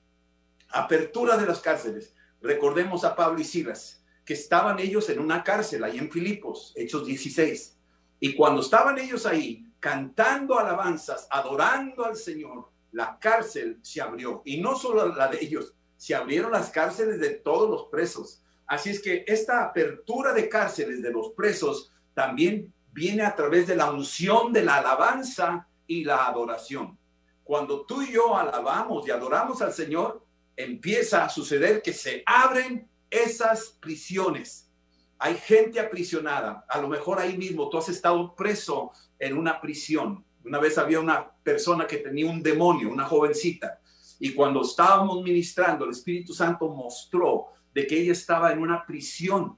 Apertura 0.69 1.37
de 1.37 1.47
las 1.47 1.59
cárceles. 1.59 2.15
Recordemos 2.41 3.03
a 3.03 3.15
Pablo 3.15 3.41
y 3.41 3.43
Silas 3.43 4.03
que 4.25 4.33
estaban 4.33 4.79
ellos 4.79 5.09
en 5.09 5.19
una 5.19 5.43
cárcel 5.43 5.83
ahí 5.83 5.99
en 5.99 6.11
Filipos, 6.11 6.73
Hechos 6.75 7.05
16. 7.05 7.77
Y 8.19 8.33
cuando 8.33 8.61
estaban 8.61 8.97
ellos 8.97 9.25
ahí 9.25 9.65
cantando 9.79 10.57
alabanzas, 10.57 11.27
adorando 11.29 12.05
al 12.05 12.15
Señor, 12.15 12.69
la 12.95 13.19
cárcel 13.19 13.77
se 13.81 14.01
abrió. 14.01 14.41
Y 14.45 14.61
no 14.61 14.77
solo 14.77 15.13
la 15.13 15.27
de 15.27 15.43
ellos, 15.43 15.73
se 15.97 16.15
abrieron 16.15 16.53
las 16.53 16.69
cárceles 16.69 17.19
de 17.19 17.31
todos 17.31 17.69
los 17.69 17.87
presos. 17.91 18.41
Así 18.65 18.89
es 18.89 19.01
que 19.01 19.25
esta 19.27 19.65
apertura 19.65 20.31
de 20.31 20.47
cárceles 20.47 21.01
de 21.01 21.11
los 21.11 21.31
presos 21.31 21.91
también 22.13 22.73
viene 22.93 23.23
a 23.23 23.35
través 23.35 23.67
de 23.67 23.75
la 23.75 23.91
unción 23.91 24.53
de 24.53 24.63
la 24.63 24.77
alabanza 24.77 25.67
y 25.85 26.05
la 26.05 26.25
adoración. 26.25 26.97
Cuando 27.43 27.85
tú 27.85 28.01
y 28.01 28.13
yo 28.13 28.37
alabamos 28.37 29.05
y 29.05 29.11
adoramos 29.11 29.61
al 29.61 29.73
Señor, 29.73 30.25
empieza 30.55 31.25
a 31.25 31.29
suceder 31.29 31.81
que 31.81 31.91
se 31.91 32.23
abren 32.25 32.89
esas 33.09 33.75
prisiones. 33.81 34.71
Hay 35.19 35.35
gente 35.35 35.81
aprisionada. 35.81 36.65
A 36.69 36.79
lo 36.79 36.87
mejor 36.87 37.19
ahí 37.19 37.37
mismo 37.37 37.67
tú 37.69 37.77
has 37.77 37.89
estado 37.89 38.33
preso 38.35 38.91
en 39.19 39.37
una 39.37 39.59
prisión. 39.59 40.23
Una 40.45 40.59
vez 40.59 40.77
había 40.77 40.99
una 40.99 41.29
persona 41.43 41.87
que 41.87 41.97
tenía 41.97 42.29
un 42.29 42.41
demonio, 42.41 42.89
una 42.89 43.05
jovencita. 43.05 43.79
Y 44.19 44.33
cuando 44.33 44.61
estábamos 44.61 45.23
ministrando, 45.23 45.85
el 45.85 45.91
Espíritu 45.91 46.33
Santo 46.33 46.69
mostró 46.69 47.47
de 47.73 47.85
que 47.85 47.99
ella 47.99 48.13
estaba 48.13 48.53
en 48.53 48.59
una 48.59 48.85
prisión 48.85 49.57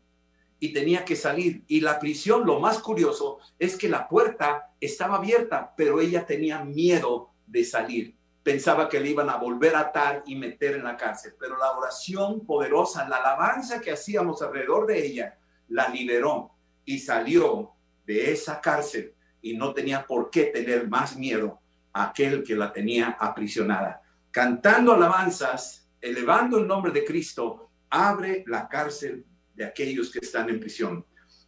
y 0.59 0.73
tenía 0.73 1.05
que 1.05 1.15
salir. 1.15 1.63
Y 1.67 1.81
la 1.81 1.99
prisión, 1.99 2.45
lo 2.45 2.59
más 2.59 2.79
curioso, 2.79 3.39
es 3.59 3.75
que 3.77 3.89
la 3.89 4.07
puerta 4.07 4.71
estaba 4.79 5.17
abierta, 5.17 5.73
pero 5.77 6.01
ella 6.01 6.25
tenía 6.25 6.63
miedo 6.63 7.29
de 7.45 7.63
salir 7.63 8.17
pensaba 8.47 8.87
que 8.87 9.01
le 9.01 9.09
iban 9.09 9.29
a 9.29 9.35
volver 9.35 9.75
a 9.75 9.81
atar 9.81 10.23
y 10.25 10.33
meter 10.37 10.77
en 10.77 10.85
la 10.85 10.95
cárcel, 10.95 11.33
pero 11.37 11.57
la 11.57 11.69
oración 11.73 12.45
poderosa, 12.45 13.05
la 13.09 13.17
alabanza 13.17 13.81
que 13.81 13.91
hacíamos 13.91 14.41
alrededor 14.41 14.87
de 14.87 15.05
ella, 15.05 15.37
la 15.67 15.89
liberó 15.89 16.51
y 16.85 16.99
salió 16.99 17.73
de 18.05 18.31
esa 18.31 18.61
cárcel 18.61 19.13
y 19.47 19.55
no 19.55 19.73
tenía 19.73 20.05
por 20.05 20.29
qué 20.29 20.45
tener 20.45 20.89
más 20.89 21.15
miedo 21.15 21.59
a 21.93 22.09
aquel 22.09 22.43
que 22.43 22.55
la 22.55 22.73
tenía 22.73 23.15
aprisionada. 23.19 24.01
Cantando 24.29 24.93
alabanzas, 24.93 25.87
elevando 26.01 26.59
el 26.59 26.67
nombre 26.67 26.91
de 26.91 27.05
Cristo, 27.05 27.69
abre 27.89 28.43
la 28.47 28.67
cárcel 28.67 29.25
de 29.55 29.63
aquellos 29.63 30.11
que 30.11 30.19
están 30.19 30.49
en 30.49 30.59
prisión. 30.59 31.05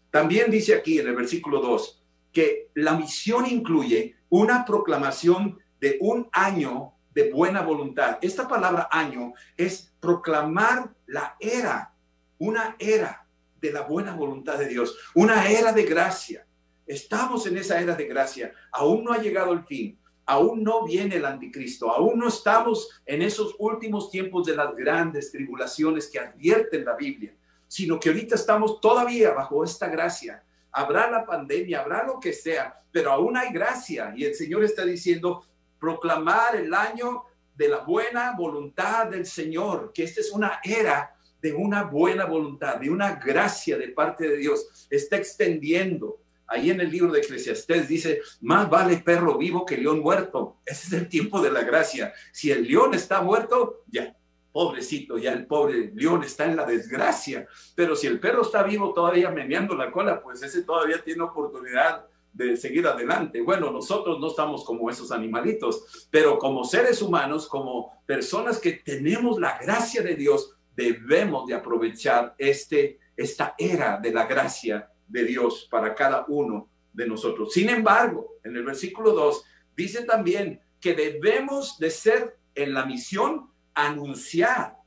También 0.09 0.49
dice 0.49 0.73
aquí 0.73 0.97
en 0.99 1.07
el 1.07 1.15
versículo 1.15 1.59
2 1.59 2.03
que 2.31 2.69
la 2.75 2.93
misión 2.93 3.45
incluye 3.47 4.15
una 4.29 4.63
proclamación 4.63 5.59
de 5.81 5.97
un 5.99 6.29
año 6.31 6.93
de 7.13 7.31
buena 7.31 7.61
voluntad. 7.61 8.17
Esta 8.21 8.47
palabra 8.47 8.87
año 8.91 9.33
es 9.57 9.91
proclamar 9.99 10.93
la 11.05 11.35
era, 11.39 11.93
una 12.37 12.77
era 12.79 13.27
de 13.59 13.73
la 13.73 13.81
buena 13.81 14.15
voluntad 14.15 14.57
de 14.57 14.67
Dios, 14.67 14.97
una 15.13 15.49
era 15.49 15.73
de 15.73 15.83
gracia. 15.83 16.45
Estamos 16.89 17.45
en 17.45 17.55
esa 17.55 17.79
era 17.79 17.93
de 17.93 18.05
gracia. 18.05 18.51
Aún 18.71 19.03
no 19.03 19.13
ha 19.13 19.19
llegado 19.19 19.53
el 19.53 19.63
fin. 19.63 19.99
Aún 20.25 20.63
no 20.63 20.83
viene 20.83 21.17
el 21.17 21.25
anticristo. 21.25 21.91
Aún 21.91 22.17
no 22.17 22.27
estamos 22.27 22.89
en 23.05 23.21
esos 23.21 23.53
últimos 23.59 24.09
tiempos 24.09 24.47
de 24.47 24.55
las 24.55 24.75
grandes 24.75 25.31
tribulaciones 25.31 26.07
que 26.07 26.17
advierten 26.17 26.83
la 26.83 26.95
Biblia, 26.95 27.35
sino 27.67 27.99
que 27.99 28.09
ahorita 28.09 28.33
estamos 28.33 28.81
todavía 28.81 29.33
bajo 29.33 29.63
esta 29.63 29.87
gracia. 29.87 30.43
Habrá 30.71 31.11
la 31.11 31.27
pandemia, 31.27 31.81
habrá 31.81 32.07
lo 32.07 32.19
que 32.19 32.33
sea, 32.33 32.75
pero 32.91 33.11
aún 33.11 33.37
hay 33.37 33.53
gracia. 33.53 34.11
Y 34.17 34.25
el 34.25 34.33
Señor 34.33 34.63
está 34.63 34.83
diciendo, 34.83 35.45
proclamar 35.79 36.55
el 36.55 36.73
año 36.73 37.25
de 37.55 37.69
la 37.69 37.81
buena 37.81 38.33
voluntad 38.35 39.05
del 39.05 39.27
Señor, 39.27 39.91
que 39.93 40.05
esta 40.05 40.21
es 40.21 40.31
una 40.31 40.59
era 40.63 41.15
de 41.39 41.53
una 41.53 41.83
buena 41.83 42.25
voluntad, 42.25 42.77
de 42.77 42.89
una 42.89 43.13
gracia 43.13 43.77
de 43.77 43.89
parte 43.89 44.27
de 44.27 44.37
Dios. 44.37 44.87
Está 44.89 45.17
extendiendo 45.17 46.19
ahí 46.49 46.71
en 46.71 46.81
el 46.81 46.89
libro 46.91 47.11
de 47.11 47.19
Eclesiastés 47.19 47.87
dice, 47.87 48.21
más 48.41 48.69
vale 48.69 48.97
perro 48.97 49.37
vivo 49.37 49.65
que 49.65 49.77
león 49.77 49.99
muerto. 49.99 50.57
Ese 50.65 50.87
es 50.87 50.93
el 50.93 51.07
tiempo 51.07 51.41
de 51.41 51.51
la 51.51 51.63
gracia. 51.63 52.13
Si 52.31 52.51
el 52.51 52.67
león 52.67 52.93
está 52.93 53.21
muerto, 53.21 53.83
ya, 53.87 54.15
pobrecito, 54.51 55.17
ya 55.17 55.31
el 55.33 55.45
pobre 55.45 55.91
león 55.95 56.23
está 56.23 56.45
en 56.45 56.55
la 56.55 56.65
desgracia. 56.65 57.47
Pero 57.75 57.95
si 57.95 58.07
el 58.07 58.19
perro 58.19 58.41
está 58.41 58.63
vivo 58.63 58.93
todavía 58.93 59.29
meneando 59.29 59.75
la 59.75 59.91
cola, 59.91 60.21
pues 60.21 60.41
ese 60.41 60.63
todavía 60.63 61.01
tiene 61.03 61.23
oportunidad 61.23 62.05
de 62.33 62.57
seguir 62.57 62.87
adelante. 62.87 63.41
Bueno, 63.41 63.71
nosotros 63.71 64.19
no 64.19 64.27
estamos 64.27 64.63
como 64.63 64.89
esos 64.89 65.11
animalitos, 65.11 66.07
pero 66.11 66.37
como 66.37 66.63
seres 66.63 67.01
humanos, 67.01 67.47
como 67.47 68.03
personas 68.05 68.59
que 68.59 68.73
tenemos 68.73 69.39
la 69.39 69.57
gracia 69.59 70.01
de 70.01 70.15
Dios, 70.15 70.55
debemos 70.75 71.45
de 71.47 71.55
aprovechar 71.55 72.35
este, 72.37 72.99
esta 73.17 73.55
era 73.57 73.97
de 73.97 74.11
la 74.11 74.25
gracia 74.25 74.89
de 75.09 75.25
Dios 75.25 75.67
para 75.69 75.93
cada 75.93 76.25
uno 76.27 76.69
de 76.93 77.07
nosotros. 77.07 77.53
Sin 77.53 77.69
embargo, 77.69 78.37
en 78.43 78.55
el 78.55 78.63
versículo 78.63 79.11
2 79.11 79.43
dice 79.75 80.03
también 80.05 80.61
que 80.79 80.93
debemos 80.93 81.77
de 81.77 81.89
ser 81.89 82.37
en 82.55 82.73
la 82.73 82.85
misión 82.85 83.49
anunciar 83.73 84.77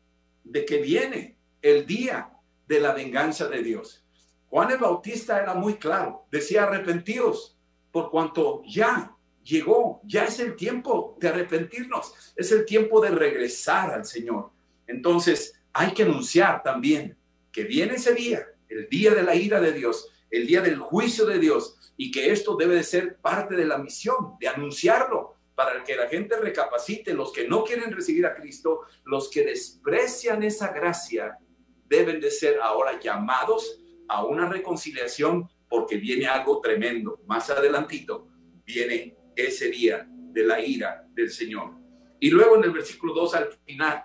de 0.45 0.65
que 0.65 0.79
viene 0.79 1.37
el 1.61 1.87
día 1.87 2.31
de 2.67 2.81
la 2.81 2.93
venganza 2.93 3.49
de 3.49 3.63
Dios. 3.63 4.05
Juan 4.49 4.71
el 4.71 4.79
Bautista 4.79 5.41
era 5.41 5.55
muy 5.55 5.75
claro, 5.75 6.27
decía 6.31 6.65
arrepentidos 6.65 7.57
por 7.91 8.11
cuanto 8.11 8.63
ya 8.67 9.15
llegó, 9.43 10.01
ya 10.05 10.25
es 10.25 10.41
el 10.41 10.57
tiempo 10.57 11.17
de 11.21 11.29
arrepentirnos, 11.29 12.33
es 12.37 12.53
el 12.53 12.65
tiempo 12.65 13.01
de 13.01 13.11
regresar 13.11 13.93
al 13.93 14.05
Señor. 14.05 14.51
Entonces 14.87 15.59
hay 15.73 15.93
que 15.93 16.03
anunciar 16.03 16.63
también 16.63 17.17
que 17.51 17.65
viene 17.65 17.95
ese 17.95 18.15
día, 18.15 18.47
el 18.69 18.89
día 18.89 19.15
de 19.15 19.23
la 19.23 19.35
ira 19.35 19.61
de 19.61 19.73
Dios, 19.73 20.09
el 20.33 20.47
día 20.47 20.63
del 20.63 20.79
juicio 20.79 21.27
de 21.27 21.39
Dios, 21.39 21.93
y 21.97 22.11
que 22.11 22.33
esto 22.33 22.57
debe 22.57 22.75
de 22.75 22.83
ser 22.83 23.19
parte 23.19 23.55
de 23.55 23.67
la 23.67 23.79
misión, 23.79 24.37
de 24.41 24.49
anunciarlo, 24.49 25.37
para 25.55 25.85
que 25.85 25.95
la 25.95 26.09
gente 26.09 26.37
recapacite, 26.37 27.15
los 27.15 27.33
que 27.33 27.47
no 27.47 27.63
quieren 27.63 27.93
recibir 27.93 28.27
a 28.27 28.35
Cristo, 28.35 28.81
los 29.05 29.31
que 29.31 29.45
desprecian 29.45 30.43
esa 30.43 30.73
gracia, 30.73 31.39
deben 31.87 32.21
de 32.21 32.31
ser 32.31 32.59
ahora 32.61 32.99
llamados 32.99 33.79
a 34.09 34.25
una 34.25 34.49
reconciliación 34.49 35.49
porque 35.69 35.99
viene 35.99 36.27
algo 36.27 36.61
tremendo. 36.61 37.21
Más 37.27 37.51
adelantito 37.51 38.29
viene 38.65 39.17
ese 39.37 39.69
día 39.69 40.07
de 40.09 40.45
la 40.45 40.65
ira 40.65 41.07
del 41.13 41.31
Señor. 41.31 41.75
Y 42.19 42.31
luego 42.31 42.57
en 42.57 42.65
el 42.65 42.71
versículo 42.71 43.13
2 43.15 43.35
al 43.35 43.53
final, 43.67 44.05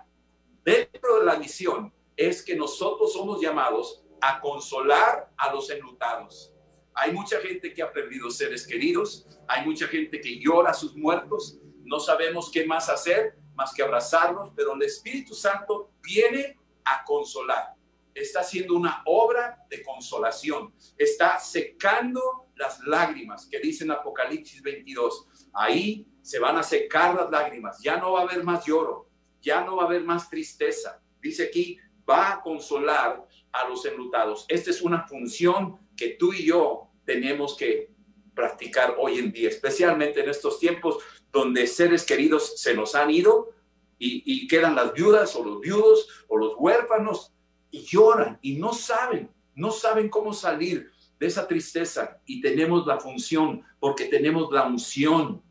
dentro 0.64 1.20
de 1.20 1.24
la 1.24 1.38
misión 1.38 1.92
es 2.16 2.42
que 2.42 2.56
nosotros 2.56 3.12
somos 3.12 3.40
llamados 3.40 4.04
a 4.20 4.40
consolar 4.40 5.30
a 5.36 5.52
los 5.52 5.70
enlutados. 5.70 6.52
Hay 6.94 7.12
mucha 7.12 7.40
gente 7.40 7.72
que 7.72 7.82
ha 7.82 7.92
perdido 7.92 8.30
seres 8.30 8.66
queridos, 8.66 9.26
hay 9.46 9.64
mucha 9.64 9.86
gente 9.86 10.20
que 10.20 10.38
llora 10.40 10.70
a 10.70 10.74
sus 10.74 10.96
muertos, 10.96 11.58
no 11.84 12.00
sabemos 12.00 12.50
qué 12.50 12.66
más 12.66 12.88
hacer 12.88 13.38
más 13.58 13.74
que 13.74 13.82
abrazarlos, 13.82 14.52
pero 14.54 14.74
el 14.74 14.82
Espíritu 14.82 15.34
Santo 15.34 15.90
viene 16.00 16.56
a 16.84 17.04
consolar. 17.04 17.74
Está 18.14 18.40
haciendo 18.40 18.74
una 18.74 19.02
obra 19.04 19.66
de 19.68 19.82
consolación, 19.82 20.72
está 20.96 21.40
secando 21.40 22.46
las 22.54 22.78
lágrimas 22.86 23.48
que 23.50 23.58
dicen 23.58 23.90
Apocalipsis 23.90 24.62
22. 24.62 25.26
Ahí 25.52 26.06
se 26.22 26.38
van 26.38 26.56
a 26.56 26.62
secar 26.62 27.16
las 27.16 27.30
lágrimas, 27.30 27.80
ya 27.82 27.96
no 27.96 28.12
va 28.12 28.20
a 28.20 28.22
haber 28.22 28.44
más 28.44 28.64
lloro, 28.64 29.08
ya 29.40 29.64
no 29.64 29.76
va 29.76 29.82
a 29.82 29.86
haber 29.86 30.04
más 30.04 30.30
tristeza. 30.30 31.02
Dice 31.20 31.46
aquí, 31.46 31.78
va 32.08 32.34
a 32.34 32.40
consolar 32.40 33.26
a 33.52 33.68
los 33.68 33.84
enlutados. 33.86 34.44
Esta 34.48 34.70
es 34.70 34.82
una 34.82 35.06
función 35.06 35.78
que 35.96 36.10
tú 36.10 36.32
y 36.32 36.46
yo 36.46 36.88
tenemos 37.04 37.56
que 37.56 37.90
practicar 38.34 38.94
hoy 38.98 39.18
en 39.18 39.32
día, 39.32 39.48
especialmente 39.48 40.20
en 40.20 40.28
estos 40.28 40.60
tiempos 40.60 40.98
donde 41.32 41.66
seres 41.66 42.04
queridos 42.04 42.60
se 42.60 42.74
nos 42.74 42.94
han 42.94 43.10
ido 43.10 43.50
y, 43.98 44.46
quedan 44.46 44.76
las 44.76 44.92
viudas 44.92 45.34
o 45.34 45.44
los 45.44 45.60
viudos 45.60 46.08
o 46.28 46.36
los 46.36 46.54
huérfanos 46.56 47.34
y 47.70 47.82
lloran 47.82 48.38
y 48.40 48.56
no 48.56 48.72
saben, 48.72 49.28
no 49.54 49.72
saben 49.72 50.08
cómo 50.08 50.32
salir 50.32 50.90
de 51.18 51.26
esa 51.26 51.48
tristeza 51.48 52.20
y 52.24 52.40
tenemos 52.40 52.86
la 52.86 53.00
función 53.00 53.64
porque 53.80 54.04
tenemos 54.04 54.52
la 54.52 54.64
unción 54.66 55.42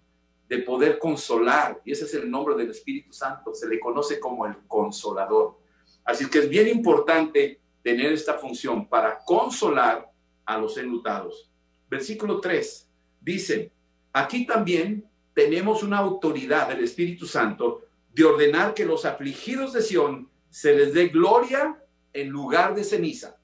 de 0.47 0.59
poder 0.59 0.97
consolar 0.97 1.81
y 1.83 1.91
ese 1.91 2.05
es 2.05 2.13
el 2.13 2.31
nombre 2.31 2.55
del 2.55 2.69
Espíritu 2.71 3.11
Santo, 3.11 3.53
se 3.53 3.67
le 3.67 3.79
conoce 3.79 4.19
como 4.19 4.45
el 4.45 4.55
consolador. 4.65 5.59
Así 6.05 6.29
que 6.29 6.39
es 6.39 6.49
bien 6.49 6.69
importante 6.69 7.59
tener 7.83 8.13
esta 8.13 8.35
función 8.35 8.87
para 8.87 9.19
consolar 9.23 10.11
a 10.45 10.57
los 10.57 10.77
enlutados. 10.77 11.51
Versículo 11.89 12.39
3 12.39 12.89
dice, 13.21 13.71
aquí 14.13 14.45
también 14.45 15.09
tenemos 15.33 15.83
una 15.83 15.99
autoridad 15.99 16.67
del 16.67 16.83
Espíritu 16.83 17.25
Santo 17.25 17.83
de 18.13 18.25
ordenar 18.25 18.73
que 18.73 18.85
los 18.85 19.05
afligidos 19.05 19.73
de 19.73 19.81
Sión 19.81 20.29
se 20.49 20.75
les 20.75 20.93
dé 20.93 21.09
gloria 21.09 21.81
en 22.13 22.29
lugar 22.29 22.73
de 22.73 22.83
ceniza. 22.83 23.37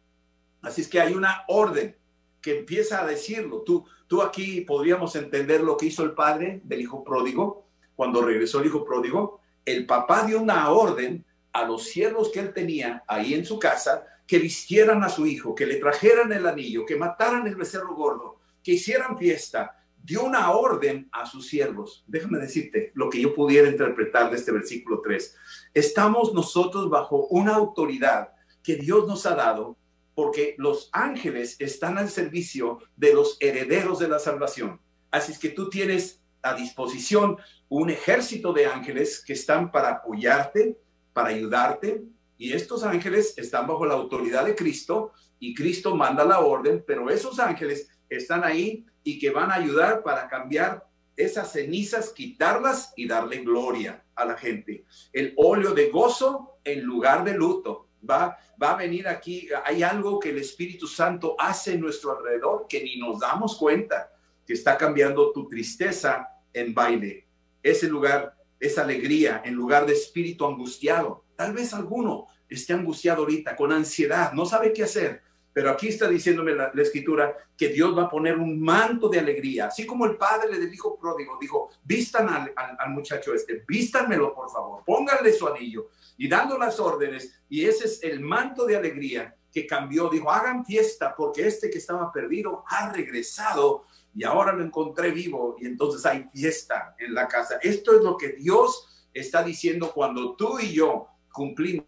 Así 0.61 0.81
es 0.81 0.87
que 0.87 0.99
hay 0.99 1.13
una 1.13 1.43
orden 1.47 1.95
que 2.41 2.59
empieza 2.59 3.01
a 3.01 3.05
decirlo. 3.05 3.61
Tú, 3.61 3.85
tú 4.07 4.21
aquí 4.21 4.61
podríamos 4.61 5.15
entender 5.15 5.61
lo 5.61 5.77
que 5.77 5.87
hizo 5.87 6.03
el 6.03 6.13
padre 6.13 6.61
del 6.63 6.81
hijo 6.81 7.03
pródigo 7.03 7.67
cuando 7.95 8.21
regresó 8.21 8.59
el 8.59 8.67
hijo 8.67 8.83
pródigo. 8.83 9.41
El 9.65 9.85
papá 9.85 10.25
dio 10.25 10.41
una 10.41 10.69
orden 10.71 11.23
a 11.51 11.65
los 11.65 11.83
siervos 11.83 12.29
que 12.29 12.39
él 12.39 12.53
tenía 12.53 13.03
ahí 13.07 13.33
en 13.33 13.45
su 13.45 13.59
casa 13.59 14.05
que 14.25 14.39
vistieran 14.39 15.03
a 15.03 15.09
su 15.09 15.25
hijo, 15.25 15.53
que 15.53 15.65
le 15.65 15.75
trajeran 15.75 16.31
el 16.31 16.47
anillo, 16.47 16.85
que 16.85 16.95
mataran 16.95 17.45
el 17.47 17.55
becerro 17.55 17.95
gordo, 17.95 18.39
que 18.63 18.73
hicieran 18.73 19.17
fiesta. 19.17 19.77
Dio 20.01 20.23
una 20.23 20.51
orden 20.51 21.07
a 21.11 21.25
sus 21.25 21.47
siervos. 21.47 22.03
Déjame 22.07 22.39
decirte 22.39 22.91
lo 22.95 23.09
que 23.09 23.21
yo 23.21 23.33
pudiera 23.33 23.69
interpretar 23.69 24.29
de 24.29 24.37
este 24.37 24.51
versículo 24.51 25.01
3. 25.01 25.35
Estamos 25.73 26.33
nosotros 26.33 26.89
bajo 26.89 27.27
una 27.27 27.55
autoridad 27.55 28.33
que 28.61 28.75
Dios 28.75 29.07
nos 29.07 29.25
ha 29.25 29.35
dado 29.35 29.77
porque 30.15 30.55
los 30.57 30.89
ángeles 30.91 31.55
están 31.59 31.97
al 31.97 32.09
servicio 32.09 32.79
de 32.95 33.13
los 33.13 33.37
herederos 33.39 33.99
de 33.99 34.07
la 34.07 34.19
salvación. 34.19 34.79
Así 35.11 35.31
es 35.31 35.39
que 35.39 35.49
tú 35.49 35.69
tienes 35.69 36.21
a 36.41 36.53
disposición 36.53 37.37
un 37.69 37.89
ejército 37.89 38.53
de 38.53 38.65
ángeles 38.67 39.23
que 39.25 39.33
están 39.33 39.71
para 39.71 39.89
apoyarte, 39.89 40.77
para 41.13 41.29
ayudarte, 41.29 42.03
y 42.43 42.51
estos 42.51 42.83
ángeles 42.83 43.37
están 43.37 43.67
bajo 43.67 43.85
la 43.85 43.93
autoridad 43.93 44.43
de 44.43 44.53
Cristo 44.53 45.13
y 45.39 45.55
Cristo 45.55 45.95
manda 45.95 46.25
la 46.25 46.41
orden, 46.41 46.83
pero 46.85 47.09
esos 47.09 47.39
ángeles 47.39 47.87
están 48.09 48.43
ahí 48.43 48.85
y 49.01 49.17
que 49.17 49.29
van 49.29 49.49
a 49.49 49.53
ayudar 49.53 50.03
para 50.03 50.27
cambiar 50.27 50.85
esas 51.15 51.53
cenizas, 51.53 52.09
quitarlas 52.09 52.91
y 52.97 53.07
darle 53.07 53.37
gloria 53.45 54.03
a 54.13 54.25
la 54.25 54.35
gente. 54.35 54.83
El 55.13 55.33
óleo 55.37 55.73
de 55.73 55.89
gozo 55.89 56.57
en 56.65 56.83
lugar 56.83 57.23
de 57.23 57.33
luto. 57.33 57.87
Va, 58.07 58.37
va 58.61 58.71
a 58.71 58.75
venir 58.75 59.07
aquí, 59.07 59.47
hay 59.63 59.81
algo 59.81 60.19
que 60.19 60.31
el 60.31 60.39
Espíritu 60.39 60.85
Santo 60.85 61.37
hace 61.39 61.75
en 61.75 61.79
nuestro 61.79 62.11
alrededor 62.11 62.65
que 62.67 62.83
ni 62.83 62.97
nos 62.99 63.21
damos 63.21 63.55
cuenta, 63.55 64.11
que 64.45 64.51
está 64.51 64.77
cambiando 64.77 65.31
tu 65.31 65.47
tristeza 65.47 66.27
en 66.51 66.73
baile. 66.73 67.25
Ese 67.61 67.87
lugar, 67.87 68.35
esa 68.59 68.81
alegría 68.81 69.41
en 69.45 69.53
lugar 69.53 69.85
de 69.85 69.93
espíritu 69.93 70.45
angustiado. 70.45 71.23
Tal 71.37 71.53
vez 71.53 71.73
alguno 71.73 72.27
esté 72.49 72.73
angustiado 72.73 73.21
ahorita, 73.21 73.55
con 73.55 73.71
ansiedad, 73.71 74.33
no 74.33 74.45
sabe 74.45 74.73
qué 74.73 74.83
hacer. 74.83 75.21
Pero 75.53 75.69
aquí 75.69 75.89
está 75.89 76.07
diciéndome 76.07 76.53
la, 76.55 76.71
escritura 76.75 77.37
que 77.55 77.69
Dios 77.69 77.95
va 77.95 78.03
a 78.03 78.09
poner 78.09 78.37
un 78.37 78.59
manto 78.59 79.07
de 79.07 79.19
alegría, 79.19 79.67
así 79.67 79.85
como 79.85 80.05
el 80.05 80.17
padre 80.17 80.57
del 80.57 80.73
hijo 80.73 80.97
pródigo 80.97 81.37
dijo, 81.39 81.69
vistan 81.83 82.27
al, 82.27 82.89
muchacho 82.89 83.33
este, 83.33 83.63
vístanmelo 83.67 84.33
por 84.33 84.49
favor, 84.49 84.83
pónganle 84.83 85.31
su 85.31 85.47
anillo 85.47 85.89
y 86.17 86.27
dando 86.27 86.57
las 86.57 86.79
órdenes. 86.79 87.43
Y 87.49 87.65
ese 87.65 87.85
es 87.85 88.03
el 88.03 88.19
manto 88.19 88.65
de 88.65 88.77
alegría 88.77 89.35
que 89.51 89.67
cambió. 89.67 90.09
Dijo, 90.09 90.31
hagan 90.31 90.65
fiesta 90.65 91.15
porque 91.15 91.45
este 91.45 91.69
que 91.69 91.77
estaba 91.77 92.11
perdido 92.11 92.63
ha 92.67 92.91
regresado 92.91 93.83
y 94.15 94.23
ahora 94.23 94.53
lo 94.53 94.63
encontré 94.63 95.11
vivo 95.11 95.55
y 95.59 95.67
entonces 95.67 96.03
hay 96.05 96.27
fiesta 96.33 96.95
en 96.97 97.13
la 97.13 97.27
casa. 97.27 97.59
Esto 97.61 97.95
es 97.95 98.03
lo 98.03 98.17
que 98.17 98.29
Dios 98.29 99.07
está 99.13 99.43
diciendo 99.43 99.91
cuando 99.93 100.35
tú 100.35 100.59
y 100.59 100.73
yo 100.73 101.07
cumplimos 101.31 101.85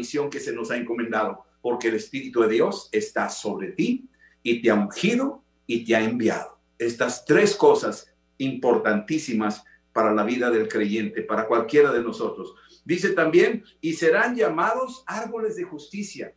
misión 0.00 0.30
que 0.30 0.40
se 0.40 0.52
nos 0.52 0.70
ha 0.70 0.76
encomendado, 0.76 1.44
porque 1.60 1.88
el 1.88 1.94
Espíritu 1.94 2.40
de 2.40 2.48
Dios 2.48 2.88
está 2.90 3.28
sobre 3.28 3.72
ti 3.72 4.08
y 4.42 4.62
te 4.62 4.70
ha 4.70 4.74
ungido 4.74 5.44
y 5.66 5.84
te 5.84 5.94
ha 5.94 6.02
enviado. 6.02 6.58
Estas 6.78 7.24
tres 7.26 7.54
cosas 7.54 8.12
importantísimas 8.38 9.62
para 9.92 10.14
la 10.14 10.24
vida 10.24 10.50
del 10.50 10.68
creyente, 10.68 11.22
para 11.22 11.46
cualquiera 11.46 11.92
de 11.92 12.02
nosotros. 12.02 12.54
Dice 12.84 13.10
también, 13.10 13.62
y 13.80 13.92
serán 13.92 14.34
llamados 14.34 15.04
árboles 15.06 15.56
de 15.56 15.64
justicia. 15.64 16.34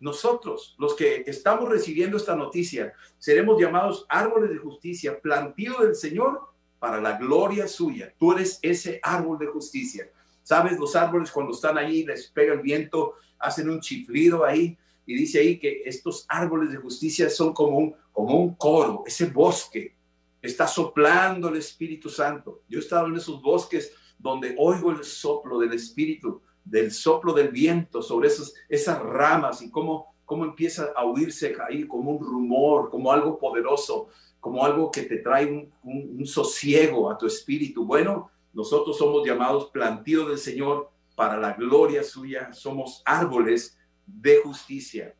Nosotros, 0.00 0.74
los 0.78 0.94
que 0.94 1.22
estamos 1.26 1.68
recibiendo 1.68 2.16
esta 2.16 2.34
noticia, 2.34 2.92
seremos 3.18 3.60
llamados 3.60 4.04
árboles 4.08 4.50
de 4.50 4.58
justicia, 4.58 5.20
plantío 5.20 5.78
del 5.80 5.94
Señor 5.94 6.40
para 6.80 7.00
la 7.00 7.16
gloria 7.16 7.68
suya. 7.68 8.12
Tú 8.18 8.32
eres 8.32 8.58
ese 8.60 8.98
árbol 9.02 9.38
de 9.38 9.46
justicia. 9.46 10.10
¿Sabes? 10.44 10.78
Los 10.78 10.94
árboles 10.94 11.32
cuando 11.32 11.52
están 11.52 11.78
ahí, 11.78 12.04
les 12.04 12.28
pega 12.28 12.52
el 12.52 12.60
viento, 12.60 13.14
hacen 13.38 13.68
un 13.70 13.80
chiflido 13.80 14.44
ahí 14.44 14.76
y 15.06 15.14
dice 15.14 15.40
ahí 15.40 15.58
que 15.58 15.82
estos 15.86 16.26
árboles 16.28 16.70
de 16.70 16.76
justicia 16.76 17.30
son 17.30 17.54
como 17.54 17.78
un, 17.78 17.94
como 18.12 18.38
un 18.38 18.54
coro, 18.54 19.04
ese 19.06 19.26
bosque. 19.26 19.96
Está 20.42 20.66
soplando 20.66 21.48
el 21.48 21.56
Espíritu 21.56 22.10
Santo. 22.10 22.60
Yo 22.68 22.78
he 22.78 22.82
estado 22.82 23.06
en 23.06 23.16
esos 23.16 23.40
bosques 23.40 23.94
donde 24.18 24.54
oigo 24.58 24.90
el 24.90 25.02
soplo 25.02 25.58
del 25.58 25.72
Espíritu, 25.72 26.42
del 26.62 26.92
soplo 26.92 27.32
del 27.32 27.48
viento 27.48 28.02
sobre 28.02 28.28
esas, 28.28 28.52
esas 28.68 29.00
ramas 29.02 29.62
y 29.62 29.70
cómo, 29.70 30.14
cómo 30.26 30.44
empieza 30.44 30.92
a 30.94 31.06
oírse 31.06 31.56
ahí 31.66 31.88
como 31.88 32.10
un 32.10 32.22
rumor, 32.22 32.90
como 32.90 33.10
algo 33.10 33.38
poderoso, 33.38 34.08
como 34.40 34.62
algo 34.62 34.90
que 34.90 35.04
te 35.04 35.18
trae 35.20 35.46
un, 35.46 35.72
un 35.82 36.26
sosiego 36.26 37.10
a 37.10 37.16
tu 37.16 37.26
espíritu. 37.26 37.86
Bueno, 37.86 38.30
nosotros 38.54 38.96
somos 38.96 39.26
llamados 39.26 39.70
plantíos 39.70 40.28
del 40.28 40.38
Señor 40.38 40.90
para 41.14 41.36
la 41.36 41.52
gloria 41.52 42.02
suya, 42.02 42.52
somos 42.52 43.02
árboles 43.04 43.78
de 44.06 44.38
justicia. 44.38 45.14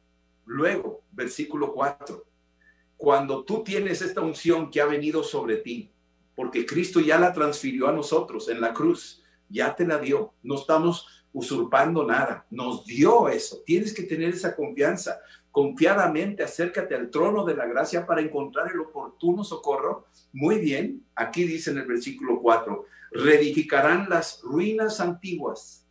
Luego, 0.45 1.03
versículo 1.13 1.73
4, 1.73 2.25
cuando 2.97 3.45
tú 3.45 3.63
tienes 3.63 4.03
esta 4.03 4.21
unción 4.21 4.71
que 4.71 4.81
ha 4.81 4.87
venido 4.87 5.23
sobre 5.23 5.57
ti, 5.57 5.91
porque 6.35 6.67
Cristo 6.67 7.01
ya 7.01 7.19
la 7.19 7.33
transfirió 7.33 7.89
a 7.89 7.93
nosotros 7.93 8.49
en 8.49 8.61
la 8.61 8.73
cruz, 8.73 9.23
ya 9.49 9.75
te 9.75 9.87
la 9.87 9.99
dio, 9.99 10.35
no 10.43 10.57
estamos 10.57 11.25
usurpando 11.33 12.05
nada, 12.05 12.47
nos 12.51 12.87
dio 12.87 13.29
eso, 13.29 13.63
tienes 13.67 13.93
que 13.93 14.05
tener 14.05 14.35
esa 14.35 14.55
confianza, 14.55 15.19
confiadamente 15.51 16.43
acércate 16.43 16.95
al 16.95 17.11
trono 17.11 17.45
de 17.45 17.55
la 17.55 17.67
gracia 17.67 18.07
para 18.07 18.21
encontrar 18.21 18.73
el 18.73 18.81
oportuno 18.81 19.45
socorro. 19.45 20.07
Muy 20.33 20.59
bien, 20.59 21.05
aquí 21.15 21.45
dice 21.45 21.71
en 21.71 21.79
el 21.79 21.87
versículo 21.87 22.41
4, 22.41 22.85
reedificarán 23.15 24.09
las 24.11 24.43
ruinas 24.43 25.01
antiguas. 25.01 25.87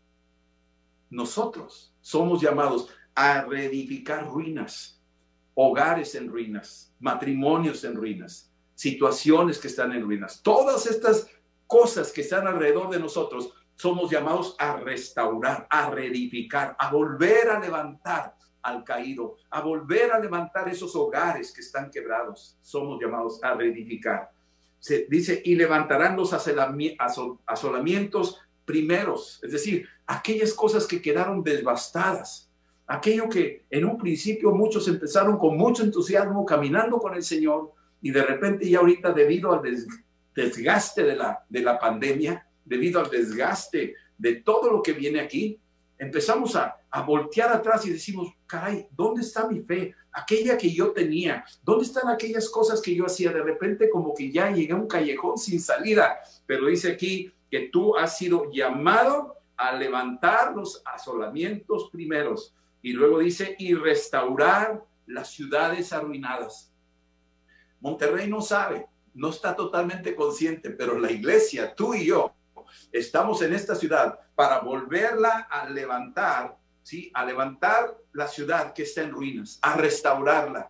Nosotros 1.09 1.95
somos 2.01 2.41
llamados 2.41 2.89
a 3.15 3.41
reedificar 3.41 4.27
ruinas, 4.27 5.01
hogares 5.53 6.15
en 6.15 6.29
ruinas, 6.29 6.93
matrimonios 6.99 7.83
en 7.86 7.95
ruinas, 7.95 8.51
situaciones 8.75 9.57
que 9.57 9.67
están 9.67 9.93
en 9.93 10.01
ruinas. 10.01 10.41
Todas 10.43 10.86
estas 10.86 11.29
cosas 11.65 12.12
que 12.12 12.21
están 12.21 12.45
alrededor 12.45 12.89
de 12.89 12.99
nosotros 12.99 13.53
somos 13.75 14.12
llamados 14.12 14.55
a 14.59 14.75
restaurar, 14.77 15.65
a 15.69 15.89
reedificar, 15.89 16.75
a 16.77 16.91
volver 16.91 17.49
a 17.49 17.59
levantar 17.59 18.36
al 18.62 18.83
caído, 18.83 19.38
a 19.49 19.62
volver 19.62 20.12
a 20.12 20.19
levantar 20.19 20.67
esos 20.67 20.95
hogares 20.95 21.53
que 21.53 21.62
están 21.62 21.89
quebrados. 21.89 22.57
Somos 22.62 22.99
llamados 23.01 23.41
a 23.43 23.53
reedificar. 23.53 24.33
Se 24.84 25.08
dice, 25.10 25.41
y 25.46 25.56
levantarán 25.56 26.17
los 26.17 26.34
asolamientos 26.34 28.41
primeros, 28.65 29.39
es 29.41 29.54
decir, 29.54 29.88
aquellas 30.06 30.54
cosas 30.54 30.86
que 30.86 31.02
quedaron 31.02 31.41
devastadas, 31.41 32.52
aquello 32.86 33.30
que 33.30 33.63
en 33.69 33.86
un 33.86 33.98
principio 33.98 34.52
muchos 34.52 34.89
empezaron 34.89 35.38
con 35.38 35.56
mucho 35.56 35.84
entusiasmo 35.84 36.46
caminando 36.46 37.00
con 37.00 37.13
el 37.13 37.24
Señor 37.24 37.72
y 38.02 38.12
de 38.12 38.24
repente 38.24 38.69
ya 38.69 38.80
ahorita 38.80 39.13
debido 39.13 39.54
al 39.54 39.62
desgaste 40.36 41.06
de 41.06 41.15
la, 41.15 41.46
de 41.48 41.62
la 41.62 41.80
pandemia, 41.80 42.46
debido 42.65 43.00
al 43.00 43.10
desgaste 43.10 43.96
de 44.17 44.36
todo 44.36 44.69
lo 44.69 44.82
que 44.82 44.91
viene 44.91 45.22
aquí, 45.22 45.62
empezamos 45.97 46.56
a, 46.56 46.77
a, 46.89 47.01
voltear 47.01 47.51
atrás 47.51 47.86
y 47.86 47.91
decimos, 47.91 48.34
caray, 48.45 48.88
¿dónde 48.91 49.21
está 49.21 49.47
mi 49.47 49.62
fe? 49.62 49.95
Aquella 50.12 50.58
que 50.58 50.71
yo 50.71 50.91
tenía, 50.91 51.43
¿dónde 51.63 51.86
están 51.86 52.10
aquellas 52.10 52.49
cosas 52.49 52.82
que 52.82 52.95
yo 52.95 53.06
hacía? 53.06 53.32
De 53.32 53.41
repente 53.41 53.89
como 53.89 54.13
que 54.13 54.32
ya 54.32 54.51
llegué 54.51 54.73
a 54.73 54.77
un 54.77 54.88
callejón 54.88 55.38
sin 55.38 55.60
salida, 55.60 56.19
pero 56.45 56.67
dice 56.67 56.91
aquí 56.91 57.32
que 57.49 57.69
tú 57.69 57.95
has 57.97 58.17
sido 58.17 58.51
llamado 58.51 59.38
a 59.56 59.75
levantar 59.75 60.56
los 60.56 60.82
asolamientos 60.86 61.89
primeros 61.91 62.53
y 62.82 62.91
luego 62.91 63.19
dice, 63.19 63.56
y 63.58 63.73
restaurar 63.73 64.84
las 65.06 65.29
ciudades 65.29 65.93
arruinadas. 65.93 66.71
Monterrey 67.79 68.29
no 68.29 68.41
sabe, 68.41 68.88
no 69.13 69.29
está 69.29 69.56
totalmente 69.56 70.15
consciente, 70.15 70.69
pero 70.71 70.99
la 70.99 71.12
iglesia, 71.12 71.73
tú 71.75 71.93
y 71.93 72.06
yo, 72.06 72.34
estamos 72.91 73.41
en 73.41 73.53
esta 73.53 73.75
ciudad 73.75 74.19
para 74.36 74.59
volverla 74.59 75.47
a 75.49 75.69
levantar, 75.69 76.57
¿sí? 76.81 77.12
A 77.13 77.25
levantar 77.25 77.97
la 78.13 78.27
ciudad 78.27 78.73
que 78.73 78.83
está 78.83 79.01
en 79.01 79.12
ruinas, 79.12 79.59
a 79.62 79.75
restaurarla, 79.75 80.69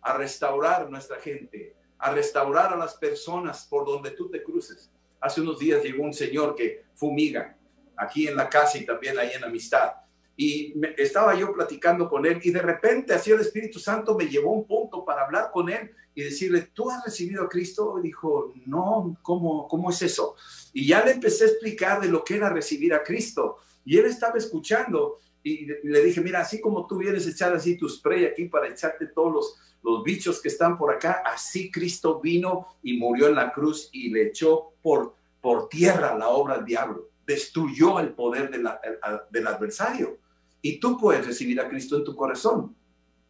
a 0.00 0.12
restaurar 0.16 0.90
nuestra 0.90 1.18
gente, 1.18 1.74
a 1.98 2.10
restaurar 2.10 2.72
a 2.72 2.76
las 2.76 2.94
personas 2.94 3.66
por 3.68 3.86
donde 3.86 4.10
tú 4.10 4.30
te 4.30 4.42
cruces. 4.42 4.90
Hace 5.20 5.40
unos 5.40 5.58
días 5.58 5.82
llegó 5.82 6.04
un 6.04 6.12
señor 6.12 6.54
que 6.54 6.84
fumiga 6.94 7.56
aquí 7.96 8.28
en 8.28 8.36
la 8.36 8.48
casa 8.48 8.78
y 8.78 8.84
también 8.84 9.18
ahí 9.18 9.30
en 9.34 9.44
Amistad. 9.44 9.92
Y 10.36 10.74
estaba 10.96 11.34
yo 11.34 11.52
platicando 11.52 12.08
con 12.08 12.26
él 12.26 12.40
y 12.42 12.50
de 12.50 12.60
repente 12.60 13.14
así 13.14 13.30
el 13.30 13.40
Espíritu 13.40 13.78
Santo 13.78 14.16
me 14.16 14.26
llevó 14.26 14.52
un 14.52 14.66
punto 14.66 15.04
para 15.04 15.24
hablar 15.24 15.50
con 15.52 15.68
él 15.70 15.90
y 16.14 16.22
decirle, 16.22 16.70
¿tú 16.72 16.90
has 16.90 17.04
recibido 17.04 17.44
a 17.44 17.48
Cristo? 17.48 17.98
Y 17.98 18.02
dijo, 18.02 18.52
no, 18.66 19.16
¿cómo, 19.22 19.68
¿cómo 19.68 19.90
es 19.90 20.02
eso? 20.02 20.34
Y 20.72 20.86
ya 20.86 21.04
le 21.04 21.12
empecé 21.12 21.44
a 21.44 21.48
explicar 21.48 22.00
de 22.00 22.08
lo 22.08 22.24
que 22.24 22.36
era 22.36 22.50
recibir 22.50 22.94
a 22.94 23.02
Cristo. 23.02 23.58
Y 23.84 23.96
él 23.96 24.06
estaba 24.06 24.38
escuchando 24.38 25.18
y 25.42 25.66
le 25.66 26.02
dije, 26.02 26.20
mira, 26.20 26.40
así 26.40 26.60
como 26.60 26.86
tú 26.86 26.96
vienes 26.96 27.26
a 27.26 27.30
echar 27.30 27.54
así 27.54 27.76
tu 27.76 27.88
spray 27.88 28.24
aquí 28.24 28.46
para 28.46 28.68
echarte 28.68 29.06
todos 29.08 29.32
los, 29.32 29.58
los 29.84 30.02
bichos 30.02 30.40
que 30.40 30.48
están 30.48 30.78
por 30.78 30.92
acá, 30.92 31.22
así 31.24 31.70
Cristo 31.70 32.18
vino 32.18 32.78
y 32.82 32.96
murió 32.96 33.28
en 33.28 33.34
la 33.34 33.52
cruz 33.52 33.90
y 33.92 34.08
le 34.08 34.28
echó 34.28 34.72
por, 34.82 35.14
por 35.42 35.68
tierra 35.68 36.16
la 36.16 36.28
obra 36.28 36.56
del 36.56 36.64
diablo, 36.64 37.10
destruyó 37.26 38.00
el 38.00 38.14
poder 38.14 38.50
del 38.50 39.46
adversario. 39.46 40.18
Y 40.64 40.80
tú 40.80 40.96
puedes 40.96 41.26
recibir 41.26 41.60
a 41.60 41.68
Cristo 41.68 41.98
en 41.98 42.04
tu 42.04 42.16
corazón. 42.16 42.74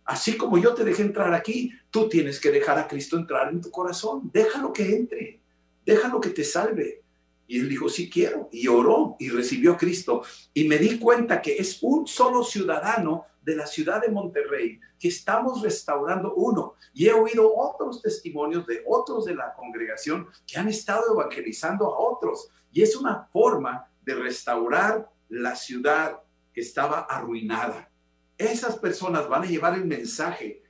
Así 0.04 0.36
como 0.36 0.56
yo 0.56 0.72
te 0.72 0.84
dejé 0.84 1.02
entrar 1.02 1.34
aquí, 1.34 1.72
tú 1.90 2.08
tienes 2.08 2.38
que 2.38 2.52
dejar 2.52 2.78
a 2.78 2.86
Cristo 2.86 3.16
entrar 3.16 3.52
en 3.52 3.60
tu 3.60 3.72
corazón. 3.72 4.30
Déjalo 4.32 4.72
que 4.72 4.94
entre, 4.94 5.40
déjalo 5.84 6.20
que 6.20 6.30
te 6.30 6.44
salve. 6.44 7.02
Y 7.48 7.58
él 7.58 7.68
dijo, 7.68 7.88
sí 7.88 8.08
quiero. 8.08 8.48
Y 8.52 8.68
oró 8.68 9.16
y 9.18 9.30
recibió 9.30 9.72
a 9.72 9.76
Cristo. 9.76 10.22
Y 10.54 10.68
me 10.68 10.78
di 10.78 10.96
cuenta 10.96 11.42
que 11.42 11.56
es 11.56 11.82
un 11.82 12.06
solo 12.06 12.44
ciudadano 12.44 13.24
de 13.42 13.56
la 13.56 13.66
ciudad 13.66 14.00
de 14.00 14.12
Monterrey 14.12 14.78
que 14.96 15.08
estamos 15.08 15.60
restaurando 15.60 16.34
uno. 16.34 16.74
Y 16.92 17.08
he 17.08 17.12
oído 17.12 17.52
otros 17.52 18.00
testimonios 18.00 18.64
de 18.64 18.84
otros 18.86 19.24
de 19.24 19.34
la 19.34 19.52
congregación 19.54 20.28
que 20.46 20.56
han 20.56 20.68
estado 20.68 21.14
evangelizando 21.14 21.86
a 21.86 21.98
otros. 21.98 22.48
Y 22.70 22.82
es 22.82 22.94
una 22.94 23.24
forma 23.32 23.90
de 24.04 24.14
restaurar 24.14 25.10
la 25.28 25.56
ciudad 25.56 26.20
estaba 26.60 27.00
arruinada. 27.00 27.90
Esas 28.36 28.78
personas 28.78 29.28
van 29.28 29.42
a 29.42 29.46
llevar 29.46 29.74
el 29.74 29.84
mensaje 29.84 30.62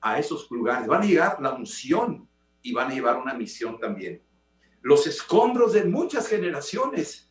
a 0.00 0.18
esos 0.18 0.50
lugares, 0.50 0.88
van 0.88 1.02
a 1.02 1.06
llevar 1.06 1.40
la 1.40 1.54
unción 1.54 2.28
y 2.60 2.72
van 2.72 2.90
a 2.90 2.94
llevar 2.94 3.16
una 3.16 3.34
misión 3.34 3.78
también. 3.78 4.22
Los 4.80 5.06
escombros 5.06 5.72
de 5.72 5.84
muchas 5.84 6.26
generaciones. 6.26 7.28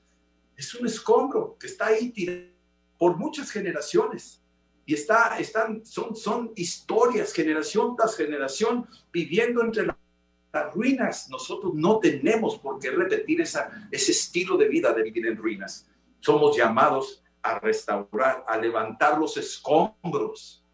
Es 0.55 0.73
un 0.75 0.85
escombro 0.85 1.57
que 1.59 1.67
está 1.67 1.87
ahí 1.87 2.53
por 2.97 3.17
muchas 3.17 3.51
generaciones. 3.51 4.41
Y 4.85 4.93
está, 4.93 5.37
están, 5.39 5.85
son, 5.85 6.15
son 6.15 6.51
historias, 6.55 7.33
generación 7.33 7.95
tras 7.95 8.15
generación, 8.15 8.87
viviendo 9.11 9.63
entre 9.63 9.85
las 9.85 10.73
ruinas. 10.73 11.29
Nosotros 11.29 11.73
no 11.75 11.99
tenemos 11.99 12.57
por 12.59 12.79
qué 12.79 12.91
repetir 12.91 13.41
esa, 13.41 13.87
ese 13.91 14.11
estilo 14.11 14.57
de 14.57 14.67
vida 14.67 14.93
de 14.93 15.03
vivir 15.03 15.27
en 15.27 15.37
ruinas. 15.37 15.87
Somos 16.19 16.55
llamados 16.55 17.20
a 17.41 17.59
restaurar, 17.59 18.43
a 18.47 18.57
levantar 18.57 19.17
los 19.17 19.37
escombros 19.37 20.65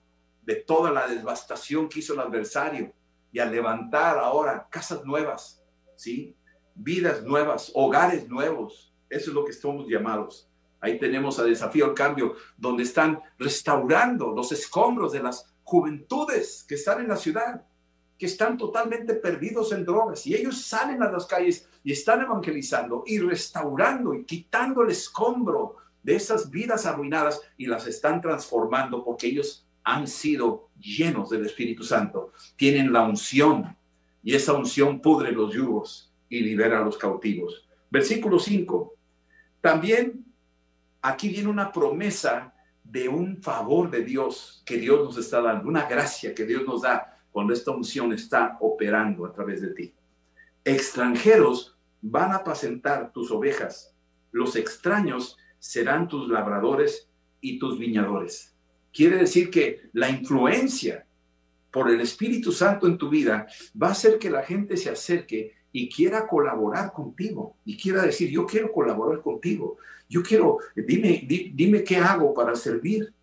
de 0.41 0.55
toda 0.55 0.91
la 0.91 1.07
devastación 1.07 1.89
que 1.89 1.99
hizo 1.99 2.13
el 2.13 2.19
adversario 2.19 2.93
y 3.31 3.39
a 3.39 3.45
levantar 3.45 4.17
ahora 4.17 4.67
casas 4.69 5.03
nuevas, 5.03 5.63
¿sí? 5.95 6.35
Vidas 6.73 7.23
nuevas, 7.23 7.71
hogares 7.73 8.27
nuevos. 8.29 8.93
Eso 9.09 9.29
es 9.29 9.35
lo 9.35 9.43
que 9.43 9.51
estamos 9.51 9.87
llamados. 9.87 10.49
Ahí 10.79 10.99
tenemos 10.99 11.39
a 11.39 11.43
Desafío 11.43 11.85
al 11.85 11.93
Cambio, 11.93 12.35
donde 12.55 12.83
están 12.83 13.19
restaurando 13.37 14.31
los 14.31 14.51
escombros 14.51 15.11
de 15.11 15.23
las 15.23 15.53
juventudes 15.63 16.65
que 16.67 16.75
están 16.75 17.01
en 17.01 17.09
la 17.09 17.17
ciudad, 17.17 17.65
que 18.17 18.25
están 18.25 18.57
totalmente 18.57 19.15
perdidos 19.15 19.71
en 19.71 19.85
drogas. 19.85 20.25
Y 20.25 20.35
ellos 20.35 20.61
salen 20.61 21.03
a 21.03 21.11
las 21.11 21.25
calles 21.25 21.67
y 21.83 21.91
están 21.91 22.21
evangelizando 22.21 23.03
y 23.05 23.19
restaurando 23.19 24.13
y 24.13 24.25
quitando 24.25 24.83
el 24.83 24.91
escombro 24.91 25.75
de 26.07 26.15
esas 26.15 26.49
vidas 26.49 26.85
arruinadas 26.85 27.41
y 27.57 27.65
las 27.65 27.85
están 27.85 28.21
transformando 28.21 29.03
porque 29.03 29.27
ellos 29.27 29.67
han 29.83 30.07
sido 30.07 30.69
llenos 30.79 31.29
del 31.29 31.45
Espíritu 31.45 31.83
Santo, 31.83 32.31
tienen 32.55 32.93
la 32.93 33.03
unción 33.03 33.75
y 34.23 34.33
esa 34.33 34.53
unción 34.53 35.01
pudre 35.01 35.33
los 35.33 35.53
yugos 35.53 36.13
y 36.29 36.39
libera 36.39 36.79
a 36.79 36.85
los 36.85 36.97
cautivos. 36.97 37.67
Versículo 37.89 38.39
5. 38.39 38.95
También 39.59 40.23
aquí 41.01 41.27
viene 41.27 41.49
una 41.49 41.73
promesa 41.73 42.53
de 42.85 43.09
un 43.09 43.41
favor 43.43 43.91
de 43.91 44.05
Dios 44.05 44.63
que 44.65 44.77
Dios 44.77 45.03
nos 45.03 45.17
está 45.17 45.41
dando, 45.41 45.67
una 45.67 45.89
gracia 45.89 46.33
que 46.33 46.45
Dios 46.45 46.63
nos 46.65 46.83
da 46.83 47.19
cuando 47.33 47.51
esta 47.51 47.71
unción 47.71 48.13
está 48.13 48.57
operando 48.61 49.25
a 49.25 49.33
través 49.33 49.59
de 49.59 49.73
ti. 49.73 49.93
Extranjeros 50.63 51.77
van 52.01 52.31
a 52.31 52.37
apacentar 52.37 53.11
tus 53.11 53.29
ovejas, 53.29 53.93
los 54.31 54.55
extraños 54.55 55.37
serán 55.59 56.07
tus 56.07 56.29
labradores 56.29 57.09
y 57.41 57.59
tus 57.59 57.77
viñadores. 57.77 58.53
quiere 58.93 59.17
decir 59.17 59.51
que 59.51 59.89
la 59.93 60.09
influencia 60.09 61.05
por 61.71 61.91
el 61.91 62.01
Espíritu 62.01 62.51
Santo 62.51 62.87
en 62.87 62.97
tu 62.97 63.09
vida 63.09 63.45
va 63.79 63.89
a 63.89 63.91
hacer 63.91 64.17
que 64.17 64.29
la 64.29 64.41
gente 64.41 64.75
se 64.75 64.89
acerque 64.89 65.53
y 65.71 65.87
quiera 65.89 66.27
colaborar 66.27 66.91
contigo 66.91 67.57
y 67.63 67.77
quiera 67.77 68.01
decir, 68.01 68.31
yo 68.31 68.45
quiero 68.47 68.71
colaborar 68.71 69.21
contigo, 69.21 69.77
yo 70.09 70.23
quiero, 70.23 70.57
dime, 70.75 71.27
dime 71.53 71.83
qué 71.83 71.97
hago 71.97 72.33
para 72.33 72.55
servir. 72.55 73.13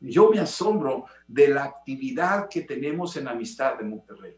Yo 0.00 0.30
me 0.30 0.40
asombro 0.40 1.04
de 1.28 1.48
la 1.48 1.64
actividad 1.64 2.48
que 2.48 2.62
tenemos 2.62 3.16
en 3.16 3.28
Amistad 3.28 3.76
de 3.78 3.84
Monterrey 3.84 4.34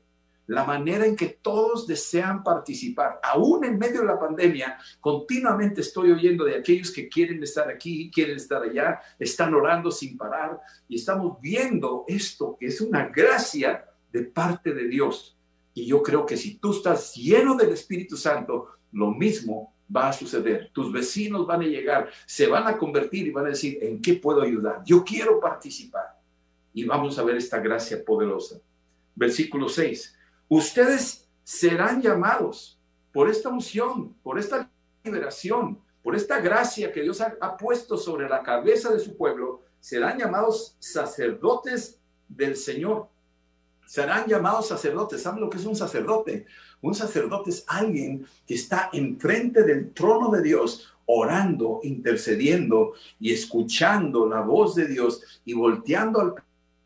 la 0.47 0.65
manera 0.65 1.07
en 1.07 1.17
que 1.17 1.39
todos 1.41 1.87
desean 1.87 2.43
participar. 2.43 3.21
Aún 3.23 3.65
en 3.65 3.79
medio 3.79 4.01
de 4.01 4.07
la 4.07 4.19
pandemia, 4.19 4.79
continuamente 5.01 5.81
estoy 5.81 6.11
oyendo 6.11 6.45
de 6.45 6.57
aquellos 6.57 6.91
que 6.91 7.09
quieren 7.09 7.43
estar 7.43 7.69
aquí, 7.69 8.11
quieren 8.11 8.37
estar 8.37 8.63
allá, 8.63 9.01
están 9.19 9.55
orando 9.55 9.91
sin 9.91 10.17
parar 10.17 10.61
y 10.89 10.97
estamos 10.97 11.41
viendo 11.41 12.05
esto 12.09 12.57
que 12.59 12.67
es 12.67 12.81
una 12.81 13.07
gracia 13.09 13.85
de 14.13 14.23
parte 14.25 14.75
de 14.75 14.89
Dios. 14.89 15.37
Y 15.75 15.87
yo 15.87 16.03
creo 16.03 16.27
que 16.27 16.37
si 16.37 16.57
tú 16.59 16.73
estás 16.73 17.15
lleno 17.15 17.55
del 17.55 17.71
Espíritu 17.71 18.17
Santo, 18.17 18.69
lo 18.93 19.11
mismo 19.11 19.73
va 19.95 20.09
a 20.09 20.13
suceder. 20.13 20.71
Tus 20.73 20.93
vecinos 20.93 21.47
van 21.47 21.63
a 21.63 21.67
llegar, 21.67 22.11
se 22.27 22.47
van 22.47 22.67
a 22.67 22.77
convertir 22.77 23.27
y 23.27 23.31
van 23.31 23.47
a 23.47 23.51
decir, 23.51 23.79
¿en 23.81 24.03
qué 24.03 24.15
puedo 24.15 24.43
ayudar? 24.43 24.83
Yo 24.85 25.05
quiero 25.05 25.41
participar. 25.41 26.21
Y 26.75 26.85
vamos 26.85 27.19
a 27.19 27.23
ver 27.23 27.37
esta 27.37 27.61
gracia 27.61 28.03
poderosa. 28.05 28.59
Versículo 29.15 29.69
6 29.69 30.19
ustedes 30.57 31.27
serán 31.45 32.03
llamados 32.03 32.79
por 33.13 33.29
esta 33.29 33.49
unción, 33.49 34.15
por 34.23 34.39
esta 34.39 34.71
liberación, 35.03 35.81
por 36.03 36.15
esta 36.15 36.41
gracia 36.41 36.93
que 36.93 37.03
Dios 37.03 37.21
ha, 37.21 37.57
puesto 37.57 37.97
sobre 37.97 38.29
la 38.29 38.43
cabeza 38.43 38.93
de 38.93 38.99
su 38.99 39.17
pueblo, 39.17 39.63
serán 39.81 40.19
llamados 40.19 40.77
sacerdotes 40.79 42.01
del 42.29 42.57
Señor. 42.57 43.09
Serán 43.87 44.27
llamados 44.27 44.69
sacerdotes. 44.69 45.23
¿Saben 45.23 45.41
lo 45.41 45.49
que 45.51 45.59
es 45.59 45.65
un 45.65 45.77
sacerdote? 45.77 46.47
Un 46.81 46.95
sacerdote 46.95 47.51
es 47.51 47.65
alguien 47.67 48.27
que 48.47 48.55
está 48.55 48.91
enfrente 48.93 49.63
del 49.63 49.93
trono 49.93 50.31
de 50.31 50.43
Dios, 50.43 50.95
orando, 51.07 51.81
intercediendo 51.83 52.93
y 53.19 53.33
escuchando 53.33 54.27
la 54.27 54.41
voz 54.41 54.75
de 54.75 54.87
Dios 54.87 55.23
y 55.45 55.55
volteando 55.55 56.21
al 56.21 56.35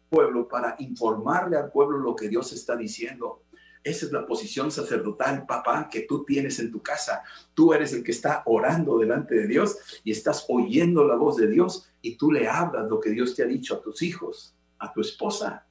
pueblo 0.09 0.49
para 0.49 0.77
informarle 0.79 1.57
al 1.57 1.71
pueblo 1.71 1.99
lo 1.99 2.15
que 2.15 2.29
Dios 2.29 2.53
está 2.53 2.77
diciendo. 2.77 3.43
Esa 3.87 4.07
es 4.07 4.11
la 4.11 4.27
posición 4.27 4.73
sacerdotal, 4.73 5.47
papá, 5.47 5.89
que 5.89 6.01
tú 6.01 6.25
tienes 6.25 6.59
en 6.59 6.73
tu 6.73 6.83
casa. 6.83 7.23
Tú 7.55 7.73
eres 7.73 7.93
el 7.93 8.03
que 8.03 8.11
está 8.11 8.43
orando 8.47 8.99
delante 8.99 9.37
de 9.37 9.47
Dios 9.47 9.77
y 10.03 10.11
estás 10.11 10.45
oyendo 10.49 11.05
la 11.05 11.15
voz 11.15 11.37
de 11.37 11.47
Dios 11.47 11.89
y 12.03 12.17
tú 12.17 12.33
le 12.33 12.49
hablas 12.49 12.89
lo 12.91 12.99
que 12.99 13.11
Dios 13.11 13.37
te 13.37 13.45
ha 13.45 13.47
dicho 13.47 13.77
a 13.77 13.81
tus 13.81 14.03
hijos, 14.03 14.57
a 14.81 14.93
tu 14.93 15.03
esposa. 15.03 15.69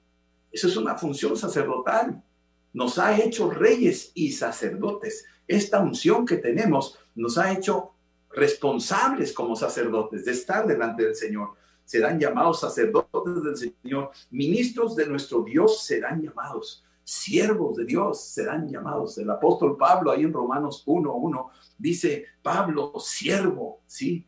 Eso 0.49 0.69
es 0.69 0.77
una 0.77 0.95
función 0.95 1.35
sacerdotal. 1.35 2.23
Nos 2.71 2.99
ha 2.99 3.19
hecho 3.19 3.49
reyes 3.49 4.13
y 4.13 4.31
sacerdotes. 4.31 5.25
Esta 5.45 5.81
unción 5.81 6.25
que 6.25 6.37
tenemos 6.37 6.97
nos 7.15 7.37
ha 7.37 7.51
hecho 7.51 7.95
responsables 8.29 9.33
como 9.33 9.57
sacerdotes 9.57 10.23
de 10.23 10.31
estar 10.31 10.65
delante 10.65 11.03
del 11.03 11.15
Señor. 11.15 11.55
Serán 11.83 12.17
llamados 12.17 12.61
sacerdotes 12.61 13.43
del 13.43 13.57
Señor, 13.57 14.11
ministros 14.31 14.95
de 14.95 15.05
nuestro 15.05 15.43
Dios 15.43 15.83
serán 15.83 16.21
llamados 16.21 16.85
siervos 17.05 17.77
de 17.77 17.85
Dios 17.85 18.25
serán 18.33 18.67
llamados. 18.67 19.17
El 19.19 19.29
apóstol 19.29 19.77
Pablo 19.77 20.11
ahí 20.11 20.23
en 20.23 20.33
Romanos 20.33 20.83
1.1 20.85 21.49
dice, 21.77 22.25
Pablo, 22.41 22.93
siervo, 22.99 23.81
¿sí? 23.85 24.25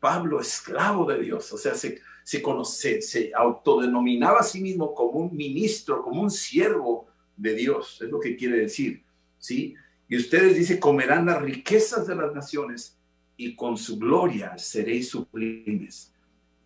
Pablo, 0.00 0.40
esclavo 0.40 1.04
de 1.04 1.20
Dios. 1.20 1.52
O 1.52 1.58
sea, 1.58 1.74
se, 1.74 2.00
se, 2.24 2.42
conoce, 2.42 3.02
se 3.02 3.30
autodenominaba 3.34 4.40
a 4.40 4.42
sí 4.42 4.60
mismo 4.60 4.94
como 4.94 5.20
un 5.20 5.36
ministro, 5.36 6.02
como 6.02 6.22
un 6.22 6.30
siervo 6.30 7.06
de 7.36 7.54
Dios. 7.54 8.00
Es 8.02 8.10
lo 8.10 8.18
que 8.18 8.36
quiere 8.36 8.56
decir, 8.56 9.04
¿sí? 9.38 9.74
Y 10.08 10.16
ustedes, 10.16 10.56
dice, 10.56 10.80
comerán 10.80 11.26
las 11.26 11.42
riquezas 11.42 12.06
de 12.06 12.16
las 12.16 12.34
naciones 12.34 12.98
y 13.36 13.54
con 13.54 13.76
su 13.76 13.98
gloria 13.98 14.56
seréis 14.56 15.10
sublimes. 15.10 16.14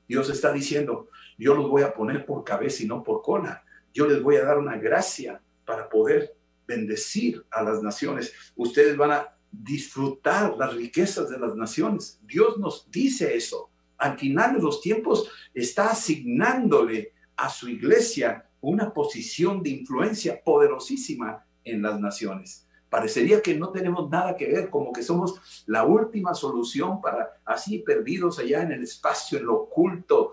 Dios 0.06 0.30
está 0.30 0.52
diciendo, 0.52 1.08
yo 1.36 1.54
los 1.54 1.68
voy 1.68 1.82
a 1.82 1.92
poner 1.92 2.24
por 2.24 2.44
cabeza 2.44 2.84
y 2.84 2.86
no 2.86 3.02
por 3.02 3.22
cola. 3.22 3.64
Yo 3.92 4.06
les 4.06 4.22
voy 4.22 4.36
a 4.36 4.44
dar 4.44 4.58
una 4.58 4.76
gracia 4.76 5.40
para 5.68 5.86
poder 5.86 6.34
bendecir 6.66 7.44
a 7.50 7.62
las 7.62 7.82
naciones. 7.82 8.32
Ustedes 8.56 8.96
van 8.96 9.10
a 9.10 9.36
disfrutar 9.52 10.56
las 10.56 10.72
riquezas 10.74 11.28
de 11.28 11.38
las 11.38 11.54
naciones. 11.54 12.18
Dios 12.22 12.56
nos 12.56 12.90
dice 12.90 13.36
eso. 13.36 13.70
Al 13.98 14.18
final 14.18 14.54
de 14.54 14.62
los 14.62 14.80
tiempos 14.80 15.30
está 15.52 15.90
asignándole 15.90 17.12
a 17.36 17.50
su 17.50 17.68
iglesia 17.68 18.48
una 18.62 18.94
posición 18.94 19.62
de 19.62 19.68
influencia 19.68 20.42
poderosísima 20.42 21.44
en 21.64 21.82
las 21.82 22.00
naciones. 22.00 22.66
Parecería 22.88 23.42
que 23.42 23.54
no 23.54 23.70
tenemos 23.70 24.08
nada 24.08 24.34
que 24.36 24.46
ver, 24.46 24.70
como 24.70 24.90
que 24.90 25.02
somos 25.02 25.64
la 25.66 25.84
última 25.84 26.32
solución 26.32 27.02
para 27.02 27.42
así 27.44 27.80
perdidos 27.80 28.38
allá 28.38 28.62
en 28.62 28.72
el 28.72 28.82
espacio, 28.84 29.38
en 29.38 29.44
lo 29.44 29.56
oculto, 29.64 30.32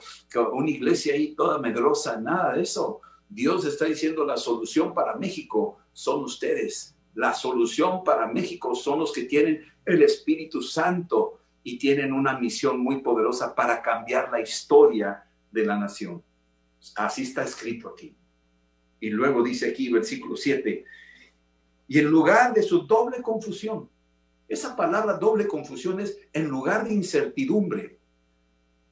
una 0.54 0.70
iglesia 0.70 1.14
ahí 1.14 1.36
toda 1.36 1.60
medrosa, 1.60 2.22
nada 2.22 2.54
de 2.54 2.62
eso. 2.62 3.02
Dios 3.30 3.66
está 3.66 3.86
diciendo 3.86 4.26
la 4.26 4.38
solución 4.38 4.94
para 4.94 5.16
México 5.16 5.78
son 5.94 6.24
ustedes. 6.24 6.96
La 7.16 7.34
solución 7.34 8.04
para 8.04 8.28
México 8.28 8.76
son 8.76 9.00
los 9.00 9.14
que 9.14 9.24
tienen 9.24 9.66
el 9.86 10.04
Espíritu 10.04 10.62
Santo 10.62 11.40
y 11.64 11.78
tienen 11.78 12.14
una 12.14 12.38
misión 12.38 12.80
muy 12.80 13.02
poderosa 13.02 13.56
para 13.56 13.82
cambiar 13.82 14.32
la 14.32 14.42
historia 14.42 15.24
de 15.52 15.66
la 15.66 15.78
nación. 15.78 16.22
Así 16.96 17.24
está 17.24 17.44
escrito 17.44 17.90
aquí. 17.90 18.16
Y 19.00 19.10
luego 19.10 19.44
dice 19.44 19.70
aquí, 19.70 19.92
versículo 19.92 20.36
7, 20.36 20.86
y 21.88 22.00
en 22.00 22.06
lugar 22.06 22.54
de 22.54 22.64
su 22.64 22.82
doble 22.82 23.22
confusión, 23.22 23.90
esa 24.48 24.76
palabra 24.76 25.14
doble 25.14 25.48
confusión 25.48 26.00
es 26.00 26.18
en 26.34 26.48
lugar 26.48 26.88
de 26.88 26.94
incertidumbre. 26.94 28.00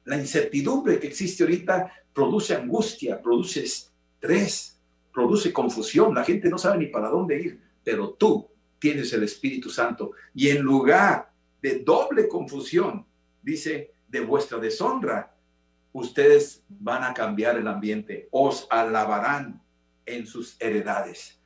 La 0.04 0.16
incertidumbre 0.16 0.98
que 0.98 1.06
existe 1.06 1.42
ahorita 1.42 1.92
produce 2.12 2.54
angustia, 2.54 3.20
produce 3.20 3.64
Tres, 4.24 4.80
produce 5.12 5.52
confusión, 5.52 6.14
la 6.14 6.24
gente 6.24 6.48
no 6.48 6.56
sabe 6.56 6.78
ni 6.78 6.86
para 6.86 7.10
dónde 7.10 7.38
ir, 7.38 7.60
pero 7.84 8.14
tú 8.14 8.48
tienes 8.78 9.12
el 9.12 9.22
Espíritu 9.22 9.68
Santo 9.68 10.12
y 10.32 10.48
en 10.48 10.62
lugar 10.62 11.30
de 11.60 11.80
doble 11.80 12.26
confusión, 12.26 13.04
dice, 13.42 13.92
de 14.08 14.20
vuestra 14.20 14.56
deshonra, 14.56 15.36
ustedes 15.92 16.64
van 16.70 17.04
a 17.04 17.12
cambiar 17.12 17.58
el 17.58 17.68
ambiente, 17.68 18.26
os 18.30 18.66
alabarán 18.70 19.60
en 20.06 20.26
sus 20.26 20.56
heredades. 20.58 21.38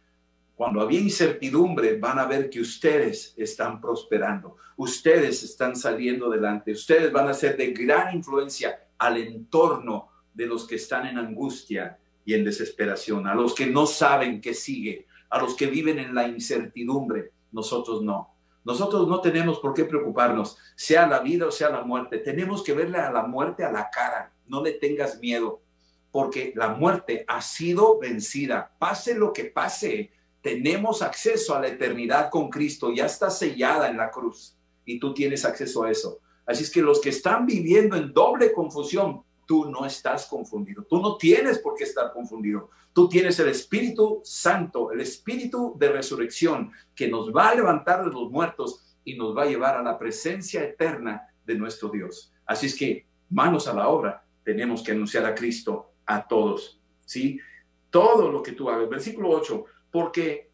Cuando 0.54 0.80
había 0.80 1.00
incertidumbre, 1.00 1.98
van 1.98 2.20
a 2.20 2.26
ver 2.26 2.48
que 2.48 2.60
ustedes 2.60 3.34
están 3.36 3.80
prosperando, 3.80 4.56
ustedes 4.76 5.42
están 5.42 5.74
saliendo 5.74 6.30
adelante, 6.30 6.70
ustedes 6.70 7.10
van 7.10 7.26
a 7.26 7.34
ser 7.34 7.56
de 7.56 7.72
gran 7.72 8.14
influencia 8.14 8.86
al 8.98 9.16
entorno 9.16 10.10
de 10.32 10.46
los 10.46 10.64
que 10.64 10.76
están 10.76 11.08
en 11.08 11.18
angustia, 11.18 11.98
y 12.28 12.34
en 12.34 12.44
desesperación, 12.44 13.26
a 13.26 13.34
los 13.34 13.54
que 13.54 13.64
no 13.64 13.86
saben 13.86 14.42
qué 14.42 14.52
sigue, 14.52 15.06
a 15.30 15.40
los 15.40 15.54
que 15.54 15.66
viven 15.66 15.98
en 15.98 16.14
la 16.14 16.28
incertidumbre. 16.28 17.32
Nosotros 17.52 18.02
no. 18.02 18.34
Nosotros 18.66 19.08
no 19.08 19.22
tenemos 19.22 19.60
por 19.60 19.72
qué 19.72 19.86
preocuparnos, 19.86 20.58
sea 20.76 21.06
la 21.06 21.20
vida 21.20 21.46
o 21.46 21.50
sea 21.50 21.70
la 21.70 21.84
muerte. 21.84 22.18
Tenemos 22.18 22.62
que 22.62 22.74
verle 22.74 22.98
a 22.98 23.10
la 23.10 23.22
muerte 23.22 23.64
a 23.64 23.72
la 23.72 23.88
cara. 23.88 24.30
No 24.46 24.62
le 24.62 24.72
tengas 24.72 25.18
miedo, 25.20 25.62
porque 26.10 26.52
la 26.54 26.68
muerte 26.68 27.24
ha 27.26 27.40
sido 27.40 27.98
vencida. 27.98 28.72
Pase 28.78 29.14
lo 29.14 29.32
que 29.32 29.46
pase, 29.46 30.10
tenemos 30.42 31.00
acceso 31.00 31.54
a 31.54 31.60
la 31.62 31.68
eternidad 31.68 32.28
con 32.28 32.50
Cristo. 32.50 32.92
Ya 32.92 33.06
está 33.06 33.30
sellada 33.30 33.88
en 33.88 33.96
la 33.96 34.10
cruz 34.10 34.54
y 34.84 35.00
tú 35.00 35.14
tienes 35.14 35.46
acceso 35.46 35.84
a 35.84 35.90
eso. 35.90 36.20
Así 36.44 36.62
es 36.62 36.70
que 36.70 36.82
los 36.82 37.00
que 37.00 37.08
están 37.08 37.46
viviendo 37.46 37.96
en 37.96 38.12
doble 38.12 38.52
confusión, 38.52 39.22
tú 39.48 39.64
no 39.70 39.86
estás 39.86 40.26
confundido. 40.26 40.84
Tú 40.84 41.00
no 41.00 41.16
tienes 41.16 41.58
por 41.60 41.74
qué 41.74 41.84
estar 41.84 42.12
confundido. 42.12 42.68
Tú 42.92 43.08
tienes 43.08 43.40
el 43.40 43.48
Espíritu 43.48 44.20
Santo, 44.22 44.92
el 44.92 45.00
Espíritu 45.00 45.74
de 45.78 45.90
resurrección 45.90 46.70
que 46.94 47.08
nos 47.08 47.34
va 47.34 47.48
a 47.48 47.54
levantar 47.54 48.04
de 48.04 48.10
los 48.10 48.30
muertos 48.30 48.94
y 49.04 49.16
nos 49.16 49.34
va 49.34 49.44
a 49.44 49.46
llevar 49.46 49.76
a 49.76 49.82
la 49.82 49.98
presencia 49.98 50.62
eterna 50.62 51.28
de 51.46 51.54
nuestro 51.54 51.88
Dios. 51.88 52.30
Así 52.44 52.66
es 52.66 52.76
que, 52.76 53.06
manos 53.30 53.66
a 53.66 53.72
la 53.72 53.88
obra, 53.88 54.22
tenemos 54.44 54.82
que 54.82 54.92
anunciar 54.92 55.24
a 55.24 55.34
Cristo 55.34 55.92
a 56.04 56.28
todos. 56.28 56.78
¿Sí? 57.06 57.40
Todo 57.88 58.30
lo 58.30 58.42
que 58.42 58.52
tú 58.52 58.68
hagas. 58.68 58.86
Versículo 58.90 59.30
8, 59.30 59.64
porque 59.90 60.50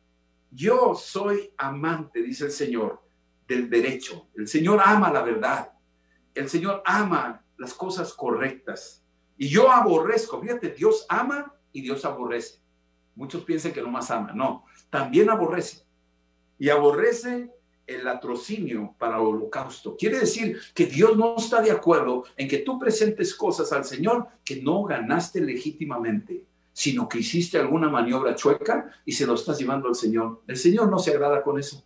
yo 0.53 0.95
soy 0.95 1.53
amante, 1.57 2.23
dice 2.23 2.45
el 2.45 2.53
Señor, 2.53 3.03
del 3.49 3.69
derecho. 3.69 4.29
El 4.37 4.47
Señor 4.47 4.81
ama 4.85 5.13
la 5.13 5.23
verdad. 5.23 5.73
El 6.33 6.49
Señor 6.49 6.81
ama 6.87 7.44
las 7.57 7.75
cosas 7.75 8.13
correctas. 8.13 9.03
Y 9.37 9.49
yo 9.49 9.71
aborrezco, 9.71 10.41
fíjate, 10.41 10.71
Dios 10.71 11.07
ama 11.09 11.55
y 11.73 11.83
Dios 11.83 12.05
aborrece. 12.05 12.59
Muchos 13.15 13.45
piensan 13.45 13.73
que 13.73 13.83
no 13.83 13.91
más 13.91 14.11
ama, 14.11 14.33
no, 14.33 14.65
también 14.91 15.31
aborrece. 15.31 15.85
Y 16.59 16.69
aborrece 16.69 17.51
el 17.87 18.05
latrocinio 18.05 18.95
para 18.99 19.17
el 19.17 19.23
holocausto. 19.23 19.97
Quiere 19.97 20.21
decir 20.21 20.59
que 20.75 20.87
Dios 20.87 21.17
no 21.17 21.37
está 21.37 21.61
de 21.61 21.71
acuerdo 21.71 22.25
en 22.37 22.49
que 22.49 22.59
tú 22.59 22.79
presentes 22.79 23.35
cosas 23.35 23.73
al 23.73 23.85
Señor 23.85 24.29
que 24.45 24.63
no 24.63 24.85
ganaste 24.85 25.41
legítimamente, 25.41 26.45
sino 26.73 27.09
que 27.09 27.19
hiciste 27.19 27.59
alguna 27.59 27.89
maniobra 27.89 28.35
chueca 28.35 28.91
y 29.05 29.13
se 29.13 29.27
lo 29.27 29.35
estás 29.35 29.59
llevando 29.59 29.89
al 29.89 29.95
Señor. 29.95 30.43
El 30.47 30.57
Señor 30.57 30.91
no 30.91 30.99
se 30.99 31.11
agrada 31.11 31.43
con 31.43 31.59
eso. 31.59 31.85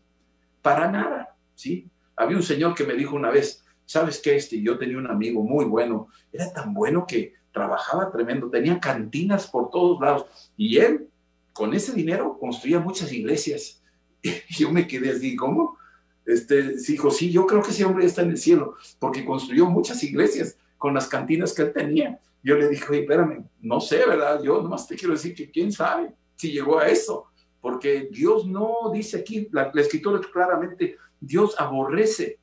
Para 0.62 0.90
nada, 0.90 1.36
¿sí? 1.54 1.90
Había 2.16 2.36
un 2.36 2.42
señor 2.42 2.74
que 2.74 2.84
me 2.84 2.94
dijo 2.94 3.14
una 3.14 3.30
vez, 3.30 3.64
¿sabes 3.88 4.20
qué? 4.22 4.36
Este, 4.36 4.60
yo 4.60 4.76
tenía 4.76 4.98
un 4.98 5.06
amigo 5.06 5.42
muy 5.42 5.64
bueno, 5.64 6.08
era 6.30 6.52
tan 6.52 6.74
bueno 6.74 7.06
que 7.06 7.32
trabajaba 7.50 8.12
tremendo, 8.12 8.50
tenía 8.50 8.78
cantinas 8.78 9.46
por 9.46 9.70
todos 9.70 9.98
lados 9.98 10.26
y 10.58 10.76
él 10.76 11.08
con 11.54 11.72
ese 11.72 11.94
dinero 11.94 12.36
construía 12.38 12.80
muchas 12.80 13.10
iglesias. 13.12 13.82
Yo 14.50 14.70
me 14.70 14.86
quedé 14.86 15.10
así, 15.12 15.34
¿cómo? 15.34 15.78
Este, 16.26 16.76
dijo, 16.76 17.10
sí, 17.10 17.32
yo 17.32 17.46
creo 17.46 17.62
que 17.62 17.70
ese 17.70 17.86
hombre 17.86 18.04
está 18.04 18.20
en 18.20 18.32
el 18.32 18.36
cielo, 18.36 18.74
porque 18.98 19.24
construyó 19.24 19.64
muchas 19.64 20.02
iglesias 20.04 20.58
con 20.76 20.92
las 20.92 21.08
cantinas 21.08 21.54
que 21.54 21.62
él 21.62 21.72
tenía. 21.72 22.20
Yo 22.42 22.54
le 22.56 22.68
dije, 22.68 22.84
oye, 22.90 23.00
espérame, 23.00 23.48
no 23.62 23.80
sé, 23.80 24.04
¿verdad? 24.06 24.42
Yo 24.42 24.60
nomás 24.60 24.86
te 24.86 24.94
quiero 24.94 25.14
decir 25.14 25.34
que 25.34 25.50
quién 25.50 25.72
sabe 25.72 26.12
si 26.36 26.52
llegó 26.52 26.78
a 26.78 26.88
eso, 26.88 27.28
porque 27.62 28.10
Dios 28.12 28.46
no 28.46 28.90
dice 28.92 29.20
aquí, 29.20 29.48
la, 29.52 29.70
la 29.72 29.80
escritura 29.80 30.20
claramente, 30.30 30.98
Dios 31.18 31.54
aborrece 31.58 32.38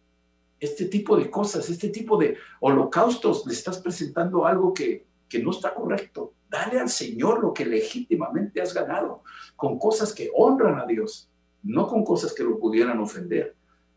este 0.60 0.86
tipo 0.86 1.18
de 1.18 1.30
cosas, 1.30 1.70
este 1.70 1.89
tipo 1.89 2.18
de 2.18 2.38
holocaustos, 2.60 3.46
le 3.46 3.54
estás 3.54 3.80
presentando 3.80 4.46
algo 4.46 4.74
que, 4.74 5.06
que 5.28 5.39
no 5.39 5.52
está 5.52 5.74
correcto. 5.74 6.34
Dale 6.50 6.80
al 6.80 6.89
Señor 6.89 7.41
lo 7.41 7.54
que 7.54 7.65
legítimamente 7.65 8.62
has 8.62 8.74
ganado, 8.74 9.24
con 9.56 9.78
cosas 9.78 10.13
que 10.13 10.30
honran 10.34 10.80
a 10.80 10.86
Dios, 10.86 11.30
no 11.63 11.88
con 11.88 12.04
cosas 12.04 12.34
que 12.34 12.44
lo 12.44 12.60
pudieran 12.60 13.00
ofender 13.00 13.56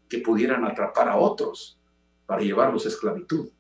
que 0.09 0.19
pudieran 0.19 0.65
atrapar 0.65 1.09
a 1.09 1.17
otros 1.17 1.79
para 2.27 2.43
llevarlos 2.43 2.87
a 2.87 2.89
esclavitud. 2.89 3.51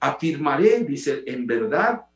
Afirmaré, 0.00 0.80
dice, 0.84 1.22
en 1.26 1.46
verdad 1.46 2.06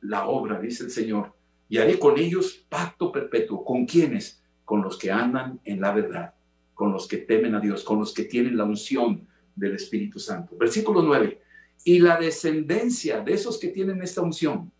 la 0.00 0.26
obra, 0.26 0.60
dice 0.60 0.84
el 0.84 0.90
Señor, 0.90 1.32
y 1.68 1.78
haré 1.78 1.98
con 1.98 2.18
ellos 2.18 2.66
pacto 2.68 3.10
perpetuo. 3.10 3.64
¿Con 3.64 3.86
quiénes? 3.86 4.42
Con 4.64 4.82
los 4.82 4.98
que 4.98 5.10
andan 5.10 5.60
en 5.64 5.80
la 5.80 5.92
verdad, 5.92 6.34
con 6.74 6.92
los 6.92 7.06
que 7.06 7.18
temen 7.18 7.54
a 7.54 7.60
Dios, 7.60 7.84
con 7.84 7.98
los 7.98 8.12
que 8.12 8.24
tienen 8.24 8.56
la 8.56 8.64
unción 8.64 9.26
del 9.54 9.74
Espíritu 9.74 10.18
Santo. 10.18 10.56
Versículo 10.56 11.02
9. 11.02 11.40
Y 11.84 11.98
la 11.98 12.16
descendencia 12.16 13.20
de 13.20 13.34
esos 13.34 13.58
que 13.58 13.68
tienen 13.68 14.02
esta 14.02 14.22
unción, 14.22 14.70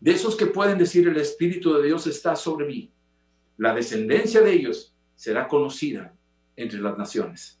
de 0.00 0.10
esos 0.12 0.36
que 0.36 0.46
pueden 0.46 0.78
decir 0.78 1.08
el 1.08 1.16
Espíritu 1.16 1.74
de 1.74 1.86
Dios 1.86 2.06
está 2.06 2.36
sobre 2.36 2.66
mí, 2.66 2.92
la 3.56 3.74
descendencia 3.74 4.42
de 4.42 4.52
ellos 4.52 4.94
será 5.14 5.48
conocida 5.48 6.14
entre 6.56 6.80
las 6.80 6.96
naciones. 6.98 7.58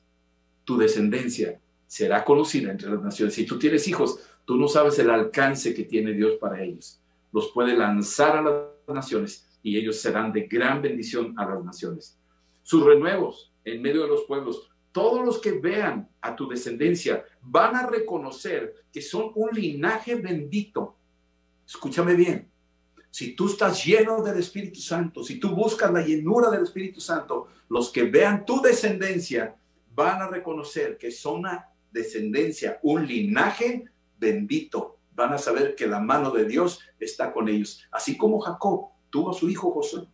Tu 0.64 0.76
descendencia 0.76 1.60
será 1.86 2.24
conocida 2.24 2.70
entre 2.70 2.90
las 2.90 3.02
naciones. 3.02 3.34
Si 3.34 3.46
tú 3.46 3.58
tienes 3.58 3.88
hijos, 3.88 4.20
tú 4.44 4.56
no 4.56 4.68
sabes 4.68 4.98
el 4.98 5.10
alcance 5.10 5.74
que 5.74 5.84
tiene 5.84 6.12
Dios 6.12 6.36
para 6.38 6.62
ellos. 6.62 7.00
Los 7.32 7.50
puede 7.52 7.76
lanzar 7.76 8.36
a 8.36 8.42
las 8.42 8.94
naciones 8.94 9.46
y 9.62 9.76
ellos 9.76 10.00
serán 10.00 10.32
de 10.32 10.42
gran 10.42 10.82
bendición 10.82 11.34
a 11.38 11.46
las 11.46 11.64
naciones. 11.64 12.18
Sus 12.62 12.84
renuevos 12.84 13.52
en 13.66 13.82
medio 13.82 14.02
de 14.02 14.08
los 14.08 14.22
pueblos, 14.22 14.70
todos 14.92 15.24
los 15.24 15.38
que 15.40 15.52
vean 15.52 16.08
a 16.22 16.34
tu 16.34 16.48
descendencia 16.48 17.22
van 17.42 17.76
a 17.76 17.86
reconocer 17.86 18.86
que 18.90 19.02
son 19.02 19.32
un 19.34 19.50
linaje 19.52 20.14
bendito. 20.14 20.96
Escúchame 21.66 22.14
bien, 22.14 22.50
si 23.10 23.34
tú 23.34 23.48
estás 23.48 23.84
lleno 23.84 24.22
del 24.22 24.38
Espíritu 24.38 24.80
Santo, 24.80 25.22
si 25.22 25.38
tú 25.40 25.50
buscas 25.50 25.92
la 25.92 26.00
llenura 26.00 26.48
del 26.50 26.62
Espíritu 26.62 27.00
Santo, 27.00 27.48
los 27.68 27.90
que 27.90 28.04
vean 28.04 28.46
tu 28.46 28.62
descendencia 28.62 29.56
van 29.94 30.22
a 30.22 30.28
reconocer 30.28 30.96
que 30.96 31.10
son 31.10 31.40
una 31.40 31.68
descendencia, 31.90 32.78
un 32.82 33.06
linaje 33.06 33.84
bendito. 34.18 34.98
Van 35.14 35.32
a 35.32 35.38
saber 35.38 35.74
que 35.74 35.86
la 35.86 35.98
mano 35.98 36.30
de 36.30 36.44
Dios 36.44 36.80
está 37.00 37.32
con 37.32 37.48
ellos. 37.48 37.82
Así 37.90 38.16
como 38.16 38.38
Jacob 38.38 38.90
tuvo 39.10 39.30
a 39.30 39.34
su 39.34 39.48
hijo 39.48 39.72
José. 39.72 40.06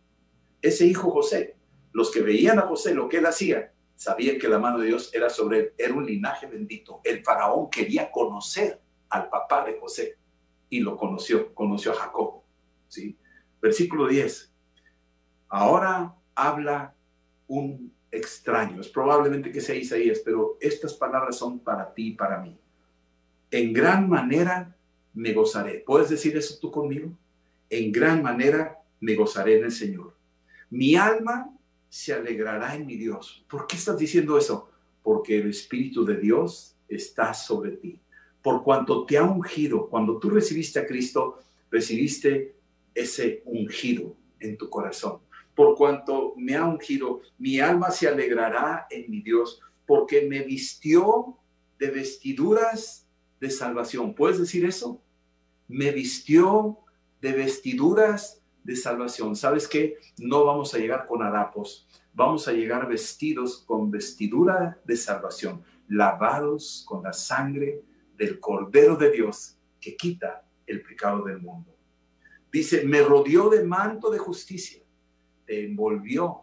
Ese 0.61 0.85
hijo 0.85 1.11
José, 1.11 1.57
los 1.93 2.11
que 2.11 2.21
veían 2.21 2.59
a 2.59 2.63
José, 2.63 2.93
lo 2.93 3.07
que 3.07 3.17
él 3.17 3.25
hacía, 3.25 3.71
sabían 3.95 4.37
que 4.37 4.49
la 4.49 4.59
mano 4.59 4.79
de 4.79 4.87
Dios 4.87 5.11
era 5.13 5.29
sobre 5.29 5.59
él. 5.59 5.73
Era 5.77 5.93
un 5.93 6.05
linaje 6.05 6.47
bendito. 6.47 6.99
El 7.03 7.23
faraón 7.23 7.69
quería 7.69 8.11
conocer 8.11 8.81
al 9.09 9.29
papá 9.29 9.63
de 9.63 9.79
José 9.79 10.17
y 10.69 10.79
lo 10.79 10.97
conoció, 10.97 11.53
conoció 11.53 11.91
a 11.91 11.95
Jacob. 11.95 12.41
Versículo 13.61 14.07
10. 14.07 14.51
Ahora 15.49 16.15
habla 16.35 16.95
un 17.47 17.93
extraño. 18.11 18.81
Es 18.81 18.89
probablemente 18.89 19.51
que 19.51 19.61
sea 19.61 19.75
Isaías, 19.75 20.21
pero 20.25 20.57
estas 20.59 20.93
palabras 20.95 21.37
son 21.37 21.59
para 21.59 21.93
ti 21.93 22.09
y 22.09 22.13
para 22.13 22.39
mí. 22.39 22.57
En 23.51 23.71
gran 23.71 24.09
manera 24.09 24.75
me 25.13 25.31
gozaré. 25.33 25.83
¿Puedes 25.85 26.09
decir 26.09 26.35
eso 26.35 26.57
tú 26.59 26.71
conmigo? 26.71 27.11
En 27.69 27.91
gran 27.91 28.23
manera 28.23 28.79
me 28.99 29.15
gozaré 29.15 29.59
en 29.59 29.65
el 29.65 29.71
Señor. 29.71 30.15
Mi 30.69 30.95
alma 30.95 31.55
se 31.93 32.11
alegrará 32.11 32.75
en 32.75 32.87
mi 32.87 32.95
Dios. 32.95 33.45
¿Por 33.47 33.67
qué 33.67 33.75
estás 33.75 33.99
diciendo 33.99 34.35
eso? 34.35 34.67
Porque 35.03 35.37
el 35.37 35.51
Espíritu 35.51 36.03
de 36.03 36.17
Dios 36.17 36.75
está 36.87 37.35
sobre 37.35 37.73
ti. 37.73 38.01
Por 38.41 38.63
cuanto 38.63 39.05
te 39.05 39.15
ha 39.15 39.23
ungido, 39.23 39.87
cuando 39.89 40.17
tú 40.17 40.31
recibiste 40.31 40.79
a 40.79 40.87
Cristo, 40.87 41.37
recibiste 41.69 42.55
ese 42.95 43.43
ungido 43.45 44.15
en 44.39 44.57
tu 44.57 44.71
corazón. 44.71 45.19
Por 45.53 45.75
cuanto 45.75 46.33
me 46.35 46.55
ha 46.55 46.65
ungido, 46.65 47.21
mi 47.37 47.59
alma 47.59 47.91
se 47.91 48.07
alegrará 48.07 48.87
en 48.89 49.11
mi 49.11 49.21
Dios, 49.21 49.61
porque 49.85 50.27
me 50.27 50.41
vistió 50.41 51.37
de 51.77 51.91
vestiduras 51.91 53.07
de 53.39 53.51
salvación. 53.51 54.15
¿Puedes 54.15 54.39
decir 54.39 54.65
eso? 54.65 54.99
Me 55.67 55.91
vistió 55.91 56.79
de 57.21 57.33
vestiduras 57.33 58.42
de 58.63 58.75
salvación. 58.75 59.35
¿Sabes 59.35 59.67
qué? 59.67 59.97
No 60.17 60.45
vamos 60.45 60.73
a 60.73 60.77
llegar 60.77 61.05
con 61.05 61.21
harapos, 61.21 61.87
vamos 62.13 62.47
a 62.47 62.53
llegar 62.53 62.87
vestidos 62.87 63.63
con 63.65 63.91
vestidura 63.91 64.79
de 64.85 64.95
salvación, 64.95 65.63
lavados 65.87 66.85
con 66.87 67.03
la 67.03 67.13
sangre 67.13 67.81
del 68.17 68.39
Cordero 68.39 68.95
de 68.95 69.11
Dios 69.11 69.57
que 69.79 69.95
quita 69.95 70.45
el 70.65 70.81
pecado 70.81 71.23
del 71.23 71.41
mundo. 71.41 71.75
Dice, 72.51 72.85
me 72.85 73.01
rodeó 73.01 73.49
de 73.49 73.63
manto 73.63 74.09
de 74.09 74.19
justicia, 74.19 74.81
te 75.45 75.65
envolvió, 75.65 76.41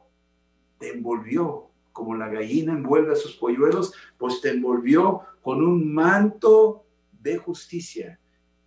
te 0.78 0.92
envolvió, 0.92 1.70
como 1.92 2.14
la 2.16 2.28
gallina 2.28 2.72
envuelve 2.72 3.12
a 3.12 3.16
sus 3.16 3.37
polluelos, 3.37 3.94
pues 4.18 4.40
te 4.40 4.50
envolvió 4.50 5.20
con 5.40 5.62
un 5.62 5.92
manto 5.92 6.85
de 7.12 7.37
justicia. 7.38 8.18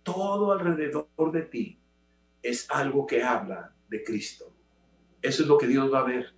Todo 0.02 0.52
alrededor 0.52 1.32
de 1.32 1.42
ti 1.42 1.78
es 2.44 2.70
algo 2.70 3.06
que 3.06 3.22
habla 3.22 3.74
de 3.88 4.04
Cristo. 4.04 4.52
Eso 5.22 5.42
es 5.42 5.48
lo 5.48 5.56
que 5.56 5.66
Dios 5.66 5.92
va 5.92 6.00
a 6.00 6.04
ver. 6.04 6.34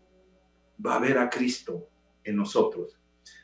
Va 0.84 0.94
a 0.94 1.00
ver 1.00 1.18
a 1.18 1.28
Cristo 1.28 1.88
en 2.22 2.36
nosotros. 2.36 2.96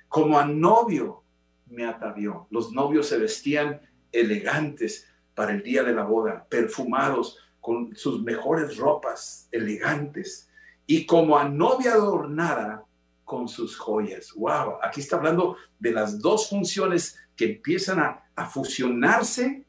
Como 0.09 0.39
a 0.39 0.47
novio 0.47 1.25
me 1.67 1.85
atavió. 1.85 2.47
Los 2.51 2.73
novios 2.73 3.09
se 3.09 3.19
vestían 3.19 3.81
elegantes 4.13 5.09
para 5.35 5.53
el 5.53 5.63
día 5.63 5.83
de 5.83 5.93
la 5.93 6.05
boda, 6.05 6.47
perfumados, 6.49 7.39
con 7.61 7.95
sus 7.97 8.23
mejores 8.23 8.77
ropas 8.77 9.49
elegantes 9.53 10.51
y 10.85 11.07
como 11.07 11.39
a 11.39 11.49
novia 11.49 11.93
adornada 11.93 12.85
con 13.25 13.49
sus 13.49 13.77
joyas. 13.77 14.33
¡Wow! 14.35 14.79
Aquí 14.83 15.01
está 15.01 15.17
hablando 15.17 15.57
de 15.79 15.93
las 15.93 16.19
dos 16.21 16.51
funciones 16.51 17.19
que 17.37 17.45
empiezan 17.45 18.01
a, 18.01 18.25
a 18.35 18.47
fusionarse. 18.47 19.65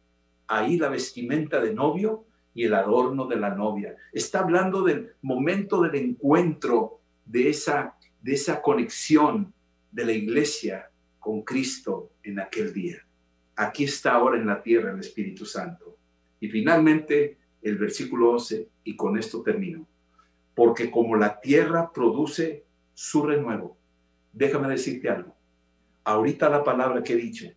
Ahí 0.47 0.77
la 0.77 0.89
vestimenta 0.89 1.61
de 1.61 1.73
novio 1.73 2.25
y 2.53 2.65
el 2.65 2.73
adorno 2.73 3.25
de 3.27 3.37
la 3.37 3.49
novia. 3.49 3.95
Está 4.11 4.39
hablando 4.39 4.83
del 4.83 5.13
momento 5.21 5.81
del 5.81 5.95
encuentro, 5.95 6.99
de 7.25 7.49
esa, 7.49 7.95
de 8.21 8.33
esa 8.33 8.61
conexión 8.61 9.53
de 9.91 10.05
la 10.05 10.11
iglesia 10.11 10.89
con 11.19 11.41
Cristo 11.41 12.11
en 12.23 12.39
aquel 12.39 12.73
día. 12.73 12.97
Aquí 13.55 13.85
está 13.85 14.13
ahora 14.13 14.37
en 14.37 14.47
la 14.47 14.61
tierra 14.61 14.91
el 14.91 14.99
Espíritu 14.99 15.45
Santo. 15.45 15.97
Y 16.39 16.49
finalmente, 16.49 17.37
el 17.61 17.77
versículo 17.77 18.31
11, 18.31 18.67
y 18.83 18.95
con 18.95 19.17
esto 19.17 19.41
termino. 19.41 19.87
Porque 20.53 20.91
como 20.91 21.15
la 21.15 21.39
tierra 21.39 21.91
produce 21.91 22.65
su 22.93 23.23
renuevo, 23.23 23.77
déjame 24.31 24.67
decirte 24.67 25.09
algo. 25.09 25.35
Ahorita 26.03 26.49
la 26.49 26.63
palabra 26.63 27.01
que 27.01 27.13
he 27.13 27.17
dicho, 27.17 27.47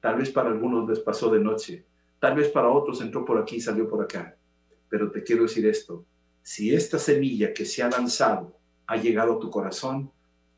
tal 0.00 0.16
vez 0.16 0.30
para 0.30 0.50
algunos 0.50 0.88
les 0.88 1.00
pasó 1.00 1.30
de 1.30 1.40
noche, 1.40 1.84
tal 2.18 2.36
vez 2.36 2.48
para 2.48 2.68
otros 2.68 3.00
entró 3.00 3.24
por 3.24 3.38
aquí 3.38 3.56
y 3.56 3.60
salió 3.60 3.88
por 3.88 4.02
acá. 4.02 4.36
Pero 4.88 5.10
te 5.10 5.22
quiero 5.22 5.42
decir 5.42 5.66
esto, 5.66 6.04
si 6.42 6.74
esta 6.74 6.98
semilla 6.98 7.52
que 7.52 7.64
se 7.64 7.82
ha 7.82 7.90
lanzado 7.90 8.58
ha 8.86 8.96
llegado 8.96 9.34
a 9.34 9.38
tu 9.38 9.50
corazón, 9.50 10.10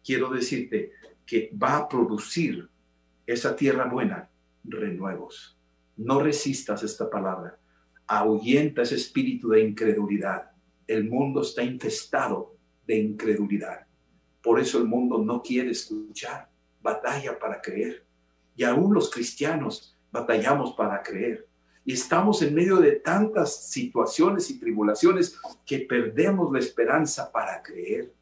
quiero 0.04 0.30
decirte 0.30 0.92
que 1.26 1.50
va 1.60 1.76
a 1.76 1.88
producir 1.88 2.68
esa 3.26 3.54
tierra 3.56 3.86
buena 3.86 4.30
renuevos. 4.64 5.56
No 5.96 6.20
resistas 6.20 6.82
esta 6.82 7.10
palabra 7.10 7.60
ahuyenta 8.10 8.82
ese 8.82 8.96
espíritu 8.96 9.50
de 9.50 9.62
incredulidad. 9.62 10.50
El 10.88 11.08
mundo 11.08 11.42
está 11.42 11.62
infestado 11.62 12.56
de 12.84 12.98
incredulidad. 12.98 13.86
Por 14.42 14.58
eso 14.58 14.78
el 14.78 14.86
mundo 14.86 15.18
no 15.18 15.40
quiere 15.40 15.70
escuchar, 15.70 16.50
batalla 16.82 17.38
para 17.38 17.60
creer. 17.60 18.04
Y 18.56 18.64
aún 18.64 18.92
los 18.92 19.10
cristianos 19.10 19.96
batallamos 20.10 20.72
para 20.72 21.00
creer. 21.04 21.46
Y 21.90 21.94
estamos 21.94 22.40
en 22.42 22.54
medio 22.54 22.76
de 22.76 22.92
tantas 22.92 23.68
situaciones 23.68 24.48
y 24.48 24.60
tribulaciones 24.60 25.36
que 25.66 25.80
perdemos 25.80 26.52
la 26.52 26.60
esperanza 26.60 27.32
para 27.32 27.60
creer. 27.64 28.14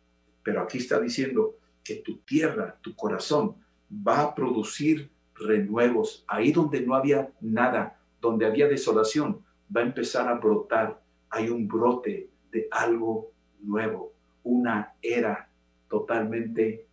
Pero 0.43 0.63
aquí 0.63 0.79
está 0.79 0.99
diciendo 0.99 1.59
que 1.85 1.97
tu 1.97 2.17
tierra, 2.21 2.79
tu 2.81 2.97
corazón, 2.97 3.57
va 3.93 4.23
a 4.23 4.35
producir 4.35 5.11
renuevos. 5.35 6.25
Ahí 6.29 6.51
donde 6.51 6.81
no 6.81 6.95
había 6.95 7.31
nada, 7.43 8.01
donde 8.23 8.47
había 8.47 8.69
desolación, 8.69 9.45
va 9.71 9.83
a 9.83 9.85
empezar 9.85 10.29
a 10.29 10.37
brotar. 10.37 11.03
Hay 11.29 11.51
un 11.51 11.69
brote 11.69 12.31
de 12.51 12.69
algo 12.71 13.33
nuevo, 13.61 14.15
una 14.45 14.95
era 15.03 15.51
totalmente 15.91 16.87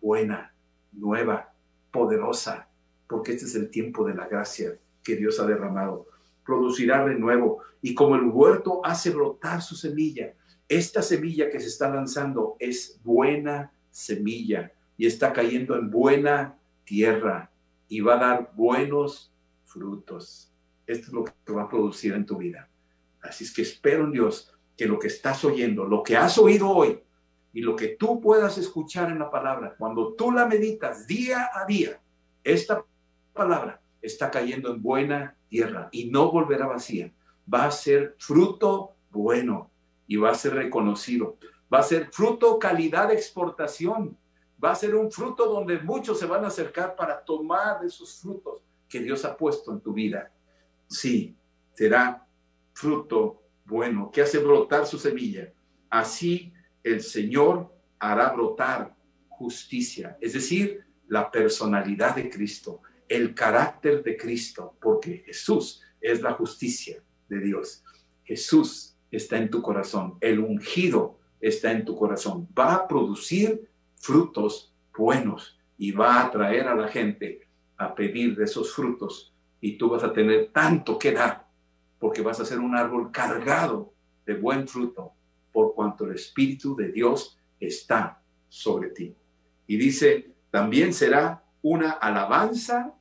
buena, 0.00 0.54
nueva, 0.92 1.52
poderosa, 1.90 2.68
porque 3.08 3.32
este 3.32 3.46
es 3.46 3.56
el 3.56 3.70
tiempo 3.70 4.06
de 4.06 4.14
la 4.14 4.28
gracia 4.28 4.78
que 5.06 5.16
Dios 5.16 5.38
ha 5.38 5.46
derramado. 5.46 6.08
Producirá 6.44 7.04
renuevo 7.04 7.62
y 7.80 7.94
como 7.94 8.16
el 8.16 8.24
huerto 8.24 8.80
hace 8.84 9.10
brotar 9.10 9.62
su 9.62 9.76
semilla, 9.76 10.34
esta 10.68 11.00
semilla 11.00 11.48
que 11.48 11.60
se 11.60 11.68
está 11.68 11.88
lanzando 11.88 12.56
es 12.58 13.00
buena 13.04 13.72
semilla 13.90 14.72
y 14.96 15.06
está 15.06 15.32
cayendo 15.32 15.76
en 15.76 15.90
buena 15.90 16.58
tierra 16.84 17.52
y 17.88 18.00
va 18.00 18.14
a 18.14 18.18
dar 18.18 18.52
buenos 18.56 19.32
frutos. 19.64 20.52
Esto 20.86 21.06
es 21.06 21.12
lo 21.12 21.24
que 21.24 21.52
va 21.52 21.62
a 21.62 21.68
producir 21.68 22.14
en 22.14 22.26
tu 22.26 22.36
vida. 22.36 22.68
Así 23.22 23.44
es 23.44 23.54
que 23.54 23.62
espero 23.62 24.04
en 24.04 24.12
Dios 24.12 24.52
que 24.76 24.86
lo 24.86 24.98
que 24.98 25.06
estás 25.06 25.44
oyendo, 25.44 25.84
lo 25.84 26.02
que 26.02 26.16
has 26.16 26.36
oído 26.38 26.68
hoy 26.68 26.98
y 27.52 27.60
lo 27.60 27.76
que 27.76 27.88
tú 27.88 28.20
puedas 28.20 28.58
escuchar 28.58 29.10
en 29.10 29.20
la 29.20 29.30
palabra, 29.30 29.74
cuando 29.78 30.14
tú 30.14 30.32
la 30.32 30.46
meditas 30.46 31.06
día 31.06 31.50
a 31.54 31.64
día, 31.64 32.00
esta 32.42 32.84
palabra 33.32 33.80
está 34.02 34.30
cayendo 34.30 34.72
en 34.72 34.82
buena 34.82 35.36
tierra 35.48 35.88
y 35.92 36.10
no 36.10 36.30
volverá 36.30 36.66
vacía. 36.66 37.12
Va 37.52 37.66
a 37.66 37.70
ser 37.70 38.16
fruto 38.18 38.96
bueno 39.10 39.70
y 40.06 40.16
va 40.16 40.30
a 40.30 40.34
ser 40.34 40.54
reconocido. 40.54 41.38
Va 41.72 41.80
a 41.80 41.82
ser 41.82 42.10
fruto 42.12 42.58
calidad 42.58 43.08
de 43.08 43.14
exportación. 43.14 44.16
Va 44.62 44.72
a 44.72 44.76
ser 44.76 44.94
un 44.94 45.10
fruto 45.10 45.46
donde 45.46 45.78
muchos 45.78 46.18
se 46.18 46.26
van 46.26 46.44
a 46.44 46.48
acercar 46.48 46.96
para 46.96 47.22
tomar 47.24 47.80
de 47.80 47.88
esos 47.88 48.20
frutos 48.20 48.62
que 48.88 49.00
Dios 49.00 49.24
ha 49.24 49.36
puesto 49.36 49.72
en 49.72 49.80
tu 49.80 49.92
vida. 49.92 50.30
Sí, 50.86 51.36
será 51.72 52.26
fruto 52.72 53.42
bueno 53.64 54.10
que 54.10 54.22
hace 54.22 54.38
brotar 54.38 54.86
su 54.86 54.98
semilla. 54.98 55.52
Así 55.90 56.52
el 56.82 57.02
Señor 57.02 57.74
hará 57.98 58.30
brotar 58.30 58.94
justicia, 59.28 60.16
es 60.20 60.32
decir, 60.32 60.86
la 61.08 61.30
personalidad 61.30 62.16
de 62.16 62.30
Cristo, 62.30 62.80
el 63.08 63.34
carácter 63.34 64.02
de 64.02 64.16
Cristo, 64.16 64.76
porque 64.80 65.22
Jesús 65.26 65.82
es 66.00 66.22
la 66.22 66.32
justicia 66.32 67.02
de 67.28 67.40
Dios. 67.40 67.84
Jesús 68.24 68.96
está 69.10 69.38
en 69.38 69.50
tu 69.50 69.62
corazón, 69.62 70.18
el 70.20 70.40
ungido 70.40 71.18
está 71.40 71.72
en 71.72 71.84
tu 71.84 71.96
corazón, 71.96 72.48
va 72.58 72.74
a 72.74 72.88
producir 72.88 73.68
frutos 73.96 74.74
buenos 74.96 75.58
y 75.78 75.92
va 75.92 76.14
a 76.14 76.26
atraer 76.26 76.68
a 76.68 76.74
la 76.74 76.88
gente 76.88 77.46
a 77.76 77.94
pedir 77.94 78.34
de 78.36 78.44
esos 78.44 78.74
frutos 78.74 79.34
y 79.60 79.76
tú 79.76 79.90
vas 79.90 80.02
a 80.02 80.12
tener 80.12 80.50
tanto 80.52 80.98
que 80.98 81.12
dar 81.12 81.46
porque 81.98 82.22
vas 82.22 82.40
a 82.40 82.44
ser 82.44 82.58
un 82.58 82.76
árbol 82.76 83.10
cargado 83.10 83.92
de 84.24 84.34
buen 84.34 84.66
fruto 84.66 85.12
por 85.52 85.74
cuanto 85.74 86.04
el 86.04 86.14
Espíritu 86.14 86.76
de 86.76 86.92
Dios 86.92 87.38
está 87.58 88.22
sobre 88.48 88.90
ti. 88.90 89.16
Y 89.66 89.76
dice, 89.76 90.34
también 90.50 90.92
será 90.92 91.42
una 91.62 91.92
alabanza 91.92 92.94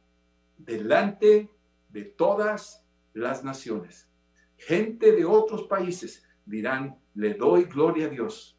delante 0.57 1.49
de 1.89 2.03
todas 2.03 2.85
las 3.13 3.43
naciones. 3.43 4.09
Gente 4.57 5.11
de 5.11 5.25
otros 5.25 5.63
países 5.63 6.23
dirán, 6.45 6.97
le 7.13 7.33
doy 7.33 7.63
gloria 7.65 8.07
a 8.07 8.09
Dios, 8.09 8.57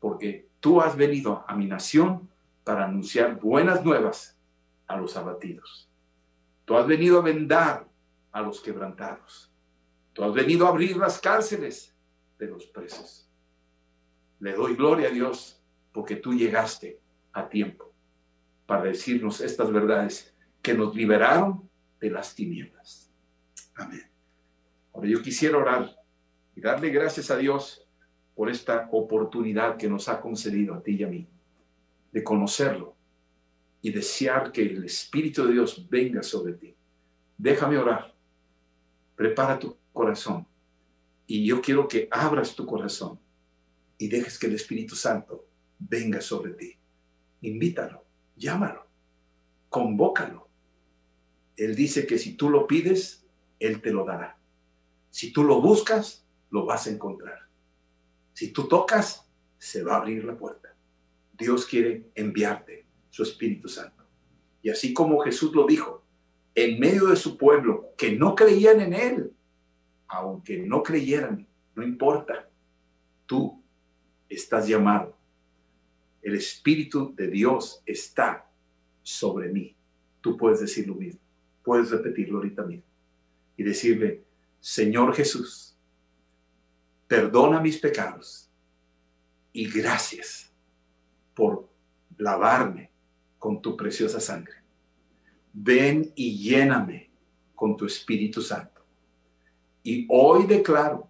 porque 0.00 0.48
tú 0.60 0.80
has 0.80 0.96
venido 0.96 1.44
a 1.46 1.54
mi 1.54 1.66
nación 1.66 2.28
para 2.64 2.84
anunciar 2.84 3.38
buenas 3.40 3.84
nuevas 3.84 4.38
a 4.86 4.96
los 4.96 5.16
abatidos. 5.16 5.88
Tú 6.64 6.76
has 6.76 6.86
venido 6.86 7.18
a 7.18 7.22
vendar 7.22 7.86
a 8.32 8.42
los 8.42 8.60
quebrantados. 8.60 9.50
Tú 10.12 10.24
has 10.24 10.32
venido 10.32 10.66
a 10.66 10.70
abrir 10.70 10.96
las 10.96 11.18
cárceles 11.18 11.94
de 12.38 12.46
los 12.46 12.66
presos. 12.66 13.28
Le 14.40 14.52
doy 14.52 14.74
gloria 14.74 15.08
a 15.08 15.12
Dios 15.12 15.62
porque 15.92 16.16
tú 16.16 16.34
llegaste 16.34 17.00
a 17.32 17.48
tiempo 17.48 17.92
para 18.66 18.84
decirnos 18.84 19.40
estas 19.40 19.72
verdades 19.72 20.34
que 20.62 20.74
nos 20.74 20.94
liberaron 20.94 21.68
de 22.00 22.10
las 22.10 22.34
tinieblas. 22.34 23.10
Amén. 23.74 24.02
Ahora 24.92 25.08
yo 25.08 25.22
quisiera 25.22 25.58
orar 25.58 25.96
y 26.54 26.60
darle 26.60 26.90
gracias 26.90 27.30
a 27.30 27.36
Dios 27.36 27.86
por 28.34 28.50
esta 28.50 28.88
oportunidad 28.92 29.76
que 29.76 29.88
nos 29.88 30.08
ha 30.08 30.20
concedido 30.20 30.74
a 30.74 30.82
ti 30.82 30.96
y 30.96 31.04
a 31.04 31.08
mí 31.08 31.28
de 32.12 32.24
conocerlo 32.24 32.96
y 33.80 33.92
desear 33.92 34.52
que 34.52 34.62
el 34.62 34.84
Espíritu 34.84 35.46
de 35.46 35.52
Dios 35.52 35.88
venga 35.88 36.22
sobre 36.22 36.54
ti. 36.54 36.74
Déjame 37.36 37.78
orar. 37.78 38.14
Prepara 39.14 39.58
tu 39.58 39.76
corazón. 39.92 40.46
Y 41.26 41.46
yo 41.46 41.60
quiero 41.60 41.86
que 41.86 42.08
abras 42.10 42.54
tu 42.54 42.66
corazón 42.66 43.20
y 43.98 44.08
dejes 44.08 44.38
que 44.38 44.46
el 44.46 44.54
Espíritu 44.54 44.96
Santo 44.96 45.46
venga 45.78 46.20
sobre 46.20 46.52
ti. 46.52 46.76
Invítalo, 47.42 48.04
llámalo, 48.36 48.86
convócalo. 49.68 50.47
Él 51.58 51.74
dice 51.74 52.06
que 52.06 52.18
si 52.18 52.34
tú 52.34 52.48
lo 52.48 52.66
pides, 52.66 53.26
Él 53.58 53.82
te 53.82 53.92
lo 53.92 54.04
dará. 54.04 54.38
Si 55.10 55.32
tú 55.32 55.42
lo 55.42 55.60
buscas, 55.60 56.24
lo 56.50 56.64
vas 56.64 56.86
a 56.86 56.90
encontrar. 56.90 57.48
Si 58.32 58.52
tú 58.52 58.68
tocas, 58.68 59.28
se 59.58 59.82
va 59.82 59.94
a 59.94 59.96
abrir 59.98 60.24
la 60.24 60.38
puerta. 60.38 60.76
Dios 61.36 61.66
quiere 61.66 62.10
enviarte 62.14 62.86
su 63.10 63.24
Espíritu 63.24 63.68
Santo. 63.68 64.04
Y 64.62 64.70
así 64.70 64.94
como 64.94 65.18
Jesús 65.18 65.52
lo 65.52 65.66
dijo, 65.66 66.04
en 66.54 66.78
medio 66.78 67.06
de 67.06 67.16
su 67.16 67.36
pueblo 67.36 67.92
que 67.96 68.12
no 68.12 68.36
creían 68.36 68.80
en 68.80 68.92
Él, 68.92 69.32
aunque 70.06 70.58
no 70.58 70.84
creyeran, 70.84 71.46
no 71.74 71.82
importa, 71.82 72.48
tú 73.26 73.62
estás 74.28 74.68
llamado. 74.68 75.18
El 76.22 76.34
Espíritu 76.34 77.14
de 77.16 77.28
Dios 77.28 77.82
está 77.84 78.48
sobre 79.02 79.48
mí. 79.48 79.76
Tú 80.20 80.36
puedes 80.36 80.60
decir 80.60 80.86
lo 80.86 80.94
mismo, 80.94 81.20
puedes 81.68 81.90
repetirlo 81.90 82.38
ahorita 82.38 82.62
mismo 82.62 82.86
y 83.54 83.62
decirle, 83.62 84.24
Señor 84.58 85.14
Jesús, 85.14 85.76
perdona 87.06 87.60
mis 87.60 87.76
pecados 87.76 88.48
y 89.52 89.68
gracias 89.68 90.50
por 91.34 91.68
lavarme 92.16 92.90
con 93.38 93.60
tu 93.60 93.76
preciosa 93.76 94.18
sangre. 94.18 94.54
Ven 95.52 96.10
y 96.16 96.38
lléname 96.38 97.10
con 97.54 97.76
tu 97.76 97.84
Espíritu 97.84 98.40
Santo. 98.40 98.82
Y 99.82 100.06
hoy 100.08 100.46
declaro 100.46 101.06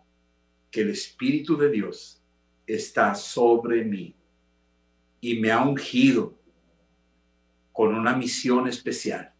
que 0.72 0.80
el 0.80 0.90
Espíritu 0.90 1.56
de 1.56 1.70
Dios 1.70 2.20
está 2.66 3.14
sobre 3.14 3.84
mí 3.84 4.12
y 5.20 5.38
me 5.38 5.52
ha 5.52 5.62
ungido 5.62 6.36
con 7.72 7.94
una 7.94 8.16
misión 8.16 8.66
especial 8.66 9.37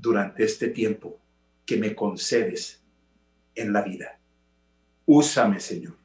durante 0.00 0.44
este 0.44 0.68
tiempo 0.68 1.18
que 1.66 1.76
me 1.76 1.94
concedes 1.94 2.82
en 3.54 3.72
la 3.72 3.82
vida. 3.82 4.18
Úsame, 5.06 5.60
Señor, 5.60 5.96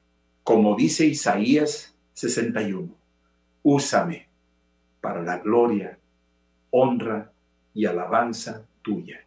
como 0.43 0.75
dice 0.75 1.05
Isaías 1.05 1.95
61, 2.13 2.93
úsame 3.63 4.27
para 5.01 5.21
la 5.21 5.39
gloria, 5.39 5.97
honra 6.71 7.31
y 7.73 7.85
alabanza 7.85 8.65
tuya 8.81 9.25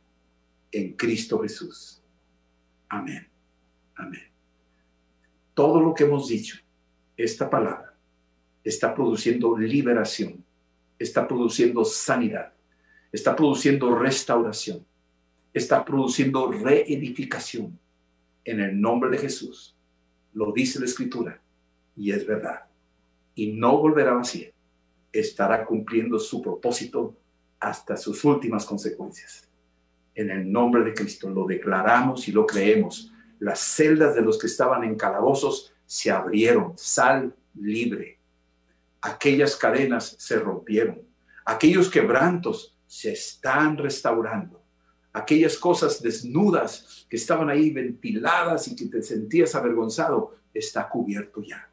en 0.71 0.93
Cristo 0.95 1.41
Jesús. 1.41 2.03
Amén. 2.89 3.27
Amén. 3.97 4.23
Todo 5.55 5.81
lo 5.81 5.95
que 5.95 6.05
hemos 6.05 6.29
dicho, 6.29 6.59
esta 7.17 7.51
palabra, 7.51 7.95
está 8.63 8.95
produciendo 8.95 9.57
liberación, 9.57 10.45
está 10.99 11.27
produciendo 11.27 11.85
sanidad, 11.85 12.53
está 13.13 13.35
produciendo 13.35 13.95
restauración, 13.99 14.85
está 15.53 15.85
produciendo 15.85 16.51
reedificación 16.51 17.79
en 18.45 18.61
el 18.61 18.81
nombre 18.81 19.11
de 19.11 19.19
Jesús. 19.19 19.77
Lo 20.33 20.53
dice 20.53 20.79
la 20.79 20.87
Escritura 20.87 21.41
y 21.97 22.13
es 22.13 22.27
verdad. 22.27 22.65
Y 23.35 23.53
no 23.53 23.79
volverá 23.79 24.15
vacía. 24.15 24.49
Estará 25.13 25.65
cumpliendo 25.65 26.19
su 26.19 26.43
propósito 26.43 27.17
hasta 27.61 27.97
sus 27.97 28.25
últimas 28.25 28.65
consecuencias. 28.65 29.49
En 30.15 30.31
el 30.31 30.51
nombre 30.51 30.83
de 30.83 30.95
Cristo 30.95 31.31
lo 31.31 31.47
declaramos 31.47 32.29
y 32.29 32.33
lo 32.33 32.47
creemos. 32.47 33.13
Las 33.39 33.61
celdas 33.61 34.15
de 34.15 34.23
los 34.23 34.39
que 34.39 34.49
estaban 34.49 34.85
en 34.85 34.97
calabozos 34.97 35.73
se 35.87 36.11
abrieron, 36.11 36.73
sal 36.77 37.35
libre. 37.55 38.19
aquellas 39.01 39.55
cadenas 39.57 40.17
se 40.19 40.39
rompieron, 40.41 41.01
aquellos 41.45 41.89
quebrantos 41.89 42.77
se 42.89 43.13
están 43.13 43.77
restaurando, 43.77 44.61
aquellas 45.13 45.59
cosas 45.59 46.03
desnudas 46.03 47.07
que 47.09 47.17
estaban 47.17 47.51
ahí 47.51 47.71
ventiladas 47.71 48.67
y 48.67 48.75
que 48.75 48.87
te 48.87 49.03
sentías 49.03 49.55
avergonzado, 49.55 50.37
está 50.53 50.89
cubierto 50.89 51.43
ya 51.43 51.71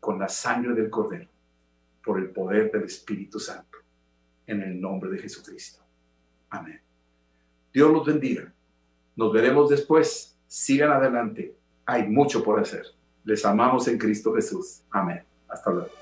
con 0.00 0.18
la 0.18 0.28
sangre 0.28 0.74
del 0.74 0.90
Cordero, 0.90 1.30
por 2.04 2.18
el 2.18 2.30
poder 2.30 2.72
del 2.72 2.82
Espíritu 2.82 3.38
Santo, 3.38 3.78
en 4.44 4.60
el 4.60 4.80
nombre 4.80 5.08
de 5.10 5.18
Jesucristo. 5.18 5.80
Amén. 6.50 6.80
Dios 7.72 7.90
los 7.92 8.04
bendiga. 8.04 8.52
Nos 9.14 9.32
veremos 9.32 9.70
después. 9.70 10.36
Sigan 10.48 10.90
adelante. 10.90 11.54
Hay 11.86 12.08
mucho 12.08 12.42
por 12.42 12.58
hacer. 12.58 12.84
Les 13.24 13.44
amamos 13.44 13.86
en 13.86 13.96
Cristo 13.96 14.34
Jesús. 14.34 14.82
Amén. 14.90 15.24
Hasta 15.48 15.70
luego. 15.70 16.01